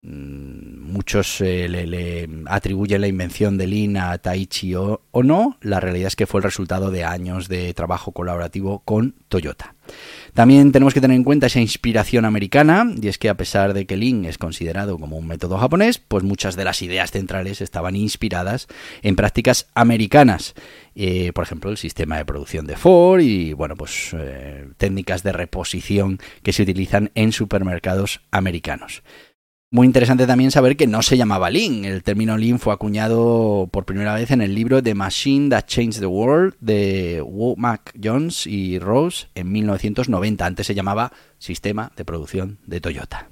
Mm, 0.00 0.92
muchos 0.92 1.40
eh, 1.40 1.68
le, 1.68 2.28
atribuyen 2.46 3.00
la 3.00 3.08
invención 3.08 3.58
de 3.58 3.66
Lean 3.66 3.96
a 3.96 4.16
Taichi 4.18 4.76
o, 4.76 5.02
o, 5.10 5.22
no, 5.24 5.56
la 5.60 5.80
realidad 5.80 6.06
es 6.06 6.14
que 6.14 6.28
fue 6.28 6.38
el 6.38 6.44
resultado 6.44 6.92
de 6.92 7.02
años 7.02 7.48
de 7.48 7.74
trabajo 7.74 8.12
colaborativo 8.12 8.78
con 8.84 9.16
Toyota. 9.28 9.74
También 10.34 10.70
tenemos 10.70 10.94
que 10.94 11.00
tener 11.00 11.16
en 11.16 11.24
cuenta 11.24 11.46
esa 11.46 11.60
inspiración 11.60 12.24
americana, 12.24 12.86
y 13.00 13.08
es 13.08 13.18
que 13.18 13.28
a 13.28 13.36
pesar 13.36 13.74
de 13.74 13.86
que 13.86 13.96
Lean 13.96 14.24
es 14.24 14.38
considerado 14.38 14.98
como 14.98 15.16
un 15.16 15.26
método 15.26 15.58
japonés, 15.58 15.98
pues 15.98 16.22
muchas 16.22 16.54
de 16.54 16.64
las 16.64 16.80
ideas 16.82 17.10
centrales 17.10 17.60
estaban 17.60 17.96
inspiradas 17.96 18.68
en 19.02 19.16
prácticas 19.16 19.66
americanas. 19.74 20.54
Eh, 20.94 21.32
por 21.32 21.44
ejemplo, 21.44 21.70
el 21.70 21.76
sistema 21.76 22.18
de 22.18 22.24
producción 22.24 22.66
de 22.66 22.76
Ford 22.76 23.20
y, 23.20 23.52
bueno, 23.52 23.74
pues 23.74 24.10
eh, 24.12 24.68
técnicas 24.76 25.24
de 25.24 25.32
reposición 25.32 26.18
que 26.42 26.52
se 26.52 26.62
utilizan 26.62 27.10
en 27.14 27.32
supermercados 27.32 28.20
americanos. 28.30 29.02
Muy 29.70 29.86
interesante 29.86 30.26
también 30.26 30.50
saber 30.50 30.78
que 30.78 30.86
no 30.86 31.02
se 31.02 31.18
llamaba 31.18 31.50
Lean. 31.50 31.84
El 31.84 32.02
término 32.02 32.38
Lean 32.38 32.58
fue 32.58 32.72
acuñado 32.72 33.68
por 33.70 33.84
primera 33.84 34.14
vez 34.14 34.30
en 34.30 34.40
el 34.40 34.54
libro 34.54 34.82
The 34.82 34.94
Machine 34.94 35.50
That 35.50 35.66
Changed 35.66 36.00
the 36.00 36.06
World 36.06 36.54
de 36.60 37.22
Womack 37.22 37.92
Jones 38.02 38.46
y 38.46 38.78
Rose 38.78 39.26
en 39.34 39.52
1990. 39.52 40.46
Antes 40.46 40.66
se 40.66 40.74
llamaba 40.74 41.12
Sistema 41.36 41.92
de 41.96 42.06
Producción 42.06 42.58
de 42.66 42.80
Toyota. 42.80 43.28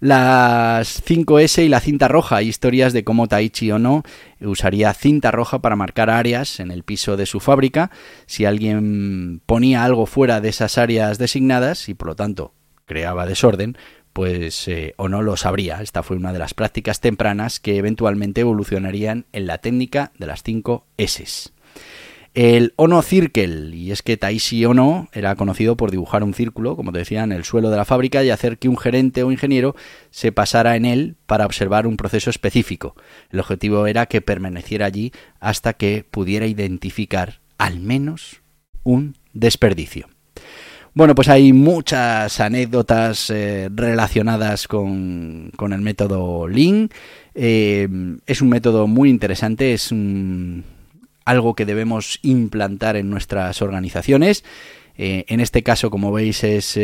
Las 0.00 1.04
5S 1.04 1.62
y 1.62 1.68
la 1.68 1.80
cinta 1.80 2.08
roja, 2.08 2.40
historias 2.40 2.94
de 2.94 3.04
cómo 3.04 3.28
Taichi 3.28 3.70
Ono 3.72 4.04
usaría 4.40 4.94
cinta 4.94 5.32
roja 5.32 5.60
para 5.60 5.76
marcar 5.76 6.08
áreas 6.08 6.60
en 6.60 6.70
el 6.70 6.82
piso 6.82 7.18
de 7.18 7.26
su 7.26 7.40
fábrica 7.40 7.90
si 8.24 8.46
alguien 8.46 9.42
ponía 9.44 9.84
algo 9.84 10.06
fuera 10.06 10.40
de 10.40 10.48
esas 10.48 10.78
áreas 10.78 11.18
designadas 11.18 11.90
y 11.90 11.94
por 11.94 12.08
lo 12.08 12.16
tanto 12.16 12.54
creaba 12.86 13.26
desorden, 13.26 13.76
pues 14.12 14.68
eh, 14.68 14.94
o 14.96 15.08
no 15.08 15.22
lo 15.22 15.36
sabría. 15.36 15.82
Esta 15.82 16.02
fue 16.02 16.16
una 16.16 16.32
de 16.32 16.38
las 16.38 16.54
prácticas 16.54 17.00
tempranas 17.00 17.60
que 17.60 17.76
eventualmente 17.76 18.42
evolucionarían 18.42 19.26
en 19.32 19.46
la 19.46 19.58
técnica 19.58 20.12
de 20.18 20.26
las 20.26 20.42
5 20.42 20.86
S. 20.98 21.52
El 22.34 22.72
Ono 22.76 23.02
Circle, 23.02 23.76
y 23.76 23.90
es 23.90 24.00
que 24.00 24.16
Taishi 24.16 24.64
Ono 24.64 25.10
era 25.12 25.36
conocido 25.36 25.76
por 25.76 25.90
dibujar 25.90 26.24
un 26.24 26.32
círculo, 26.32 26.76
como 26.76 26.90
te 26.90 27.00
decía, 27.00 27.24
en 27.24 27.32
el 27.32 27.44
suelo 27.44 27.68
de 27.68 27.76
la 27.76 27.84
fábrica 27.84 28.24
y 28.24 28.30
hacer 28.30 28.56
que 28.56 28.70
un 28.70 28.78
gerente 28.78 29.22
o 29.22 29.30
ingeniero 29.30 29.76
se 30.10 30.32
pasara 30.32 30.76
en 30.76 30.86
él 30.86 31.16
para 31.26 31.44
observar 31.44 31.86
un 31.86 31.98
proceso 31.98 32.30
específico. 32.30 32.96
El 33.30 33.40
objetivo 33.40 33.86
era 33.86 34.06
que 34.06 34.22
permaneciera 34.22 34.86
allí 34.86 35.12
hasta 35.40 35.74
que 35.74 36.06
pudiera 36.10 36.46
identificar 36.46 37.40
al 37.58 37.80
menos 37.80 38.40
un 38.82 39.18
desperdicio. 39.34 40.08
Bueno, 40.94 41.14
pues 41.14 41.30
hay 41.30 41.54
muchas 41.54 42.38
anécdotas 42.38 43.30
eh, 43.30 43.70
relacionadas 43.74 44.68
con, 44.68 45.50
el 45.58 45.80
método 45.80 46.46
Lean. 46.46 46.90
Eh, 47.34 47.88
es 48.26 48.42
un 48.42 48.50
método 48.50 48.86
muy 48.86 49.08
interesante, 49.08 49.72
es 49.72 49.90
algo 51.24 51.54
que 51.54 51.64
debemos 51.64 52.18
implantar 52.20 52.96
en 52.96 53.08
nuestras 53.08 53.62
organizaciones. 53.62 54.44
Eh, 54.98 55.24
en 55.28 55.40
este 55.40 55.62
caso, 55.62 55.90
como 55.90 56.12
veis, 56.12 56.44
es 56.44 56.78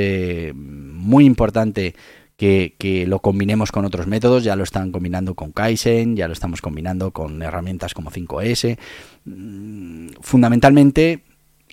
muy 0.54 1.26
importante 1.26 1.94
que, 2.38 2.76
que, 2.78 3.06
lo 3.06 3.18
combinemos 3.18 3.72
con 3.72 3.84
otros 3.84 4.06
métodos. 4.06 4.42
Ya 4.42 4.56
lo 4.56 4.64
están 4.64 4.90
combinando 4.90 5.34
con 5.34 5.52
Kaizen, 5.52 6.16
ya 6.16 6.28
lo 6.28 6.32
estamos 6.32 6.62
combinando 6.62 7.10
con 7.10 7.42
herramientas 7.42 7.92
como 7.92 8.10
5S. 8.10 8.78
Mm, 9.26 10.08
fundamentalmente, 10.22 11.24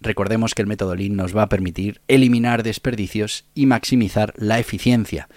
Recordemos 0.02 0.54
que 0.54 0.62
el 0.62 0.68
método 0.68 0.96
Lean 0.96 1.16
nos 1.16 1.36
va 1.36 1.44
a 1.44 1.50
permitir 1.50 2.02
eliminar 2.08 2.64
desperdicios 2.64 3.46
y 3.54 3.66
maximizar 3.66 4.34
la 4.38 4.60
eficiencia. 4.60 5.30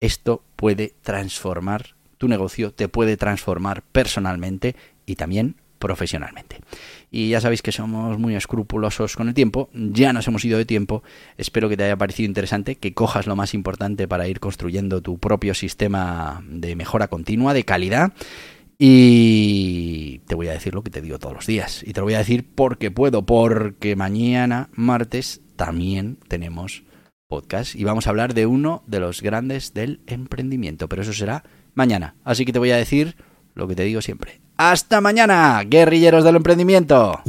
Esto 0.00 0.42
puede 0.56 0.94
transformar 1.02 1.94
tu 2.18 2.28
negocio, 2.28 2.72
te 2.72 2.88
puede 2.88 3.16
transformar 3.16 3.82
personalmente 3.82 4.76
y 5.06 5.16
también 5.16 5.56
profesionalmente. 5.78 6.60
Y 7.10 7.28
ya 7.28 7.40
sabéis 7.42 7.60
que 7.60 7.70
somos 7.70 8.18
muy 8.18 8.34
escrupulosos 8.34 9.16
con 9.16 9.28
el 9.28 9.34
tiempo, 9.34 9.68
ya 9.74 10.14
nos 10.14 10.26
hemos 10.26 10.44
ido 10.44 10.56
de 10.56 10.64
tiempo, 10.64 11.02
espero 11.36 11.68
que 11.68 11.76
te 11.76 11.84
haya 11.84 11.96
parecido 11.96 12.26
interesante, 12.26 12.76
que 12.76 12.94
cojas 12.94 13.26
lo 13.26 13.36
más 13.36 13.52
importante 13.52 14.08
para 14.08 14.26
ir 14.26 14.40
construyendo 14.40 15.02
tu 15.02 15.18
propio 15.18 15.52
sistema 15.52 16.42
de 16.48 16.74
mejora 16.74 17.08
continua, 17.08 17.52
de 17.52 17.64
calidad 17.64 18.14
y 18.78 20.20
te 20.26 20.34
voy 20.34 20.48
a 20.48 20.52
decir 20.52 20.74
lo 20.74 20.82
que 20.82 20.90
te 20.90 21.00
digo 21.00 21.18
todos 21.18 21.34
los 21.34 21.46
días. 21.46 21.82
Y 21.84 21.92
te 21.92 22.00
lo 22.00 22.06
voy 22.06 22.14
a 22.14 22.18
decir 22.18 22.48
porque 22.54 22.90
puedo, 22.90 23.24
porque 23.24 23.96
mañana, 23.96 24.68
martes, 24.74 25.40
también 25.56 26.18
tenemos 26.28 26.84
podcast 27.28 27.74
y 27.74 27.84
vamos 27.84 28.06
a 28.06 28.10
hablar 28.10 28.34
de 28.34 28.46
uno 28.46 28.82
de 28.86 29.00
los 29.00 29.22
grandes 29.22 29.74
del 29.74 30.00
emprendimiento. 30.06 30.88
Pero 30.88 31.02
eso 31.02 31.12
será 31.12 31.44
mañana. 31.74 32.16
Así 32.24 32.44
que 32.44 32.52
te 32.52 32.58
voy 32.58 32.70
a 32.70 32.76
decir 32.76 33.16
lo 33.54 33.68
que 33.68 33.76
te 33.76 33.84
digo 33.84 34.02
siempre. 34.02 34.40
Hasta 34.56 35.00
mañana, 35.00 35.62
guerrilleros 35.66 36.24
del 36.24 36.36
emprendimiento. 36.36 37.22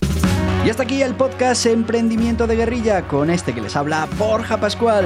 Y 0.66 0.70
hasta 0.70 0.84
aquí 0.84 1.02
el 1.04 1.14
podcast 1.16 1.68
Emprendimiento 1.68 2.48
de 2.48 2.56
Guerrilla 2.56 3.08
con 3.08 3.30
este 3.30 3.54
que 3.54 3.62
les 3.62 3.76
habla 3.76 4.08
Borja 4.18 4.60
Pascual. 4.60 5.06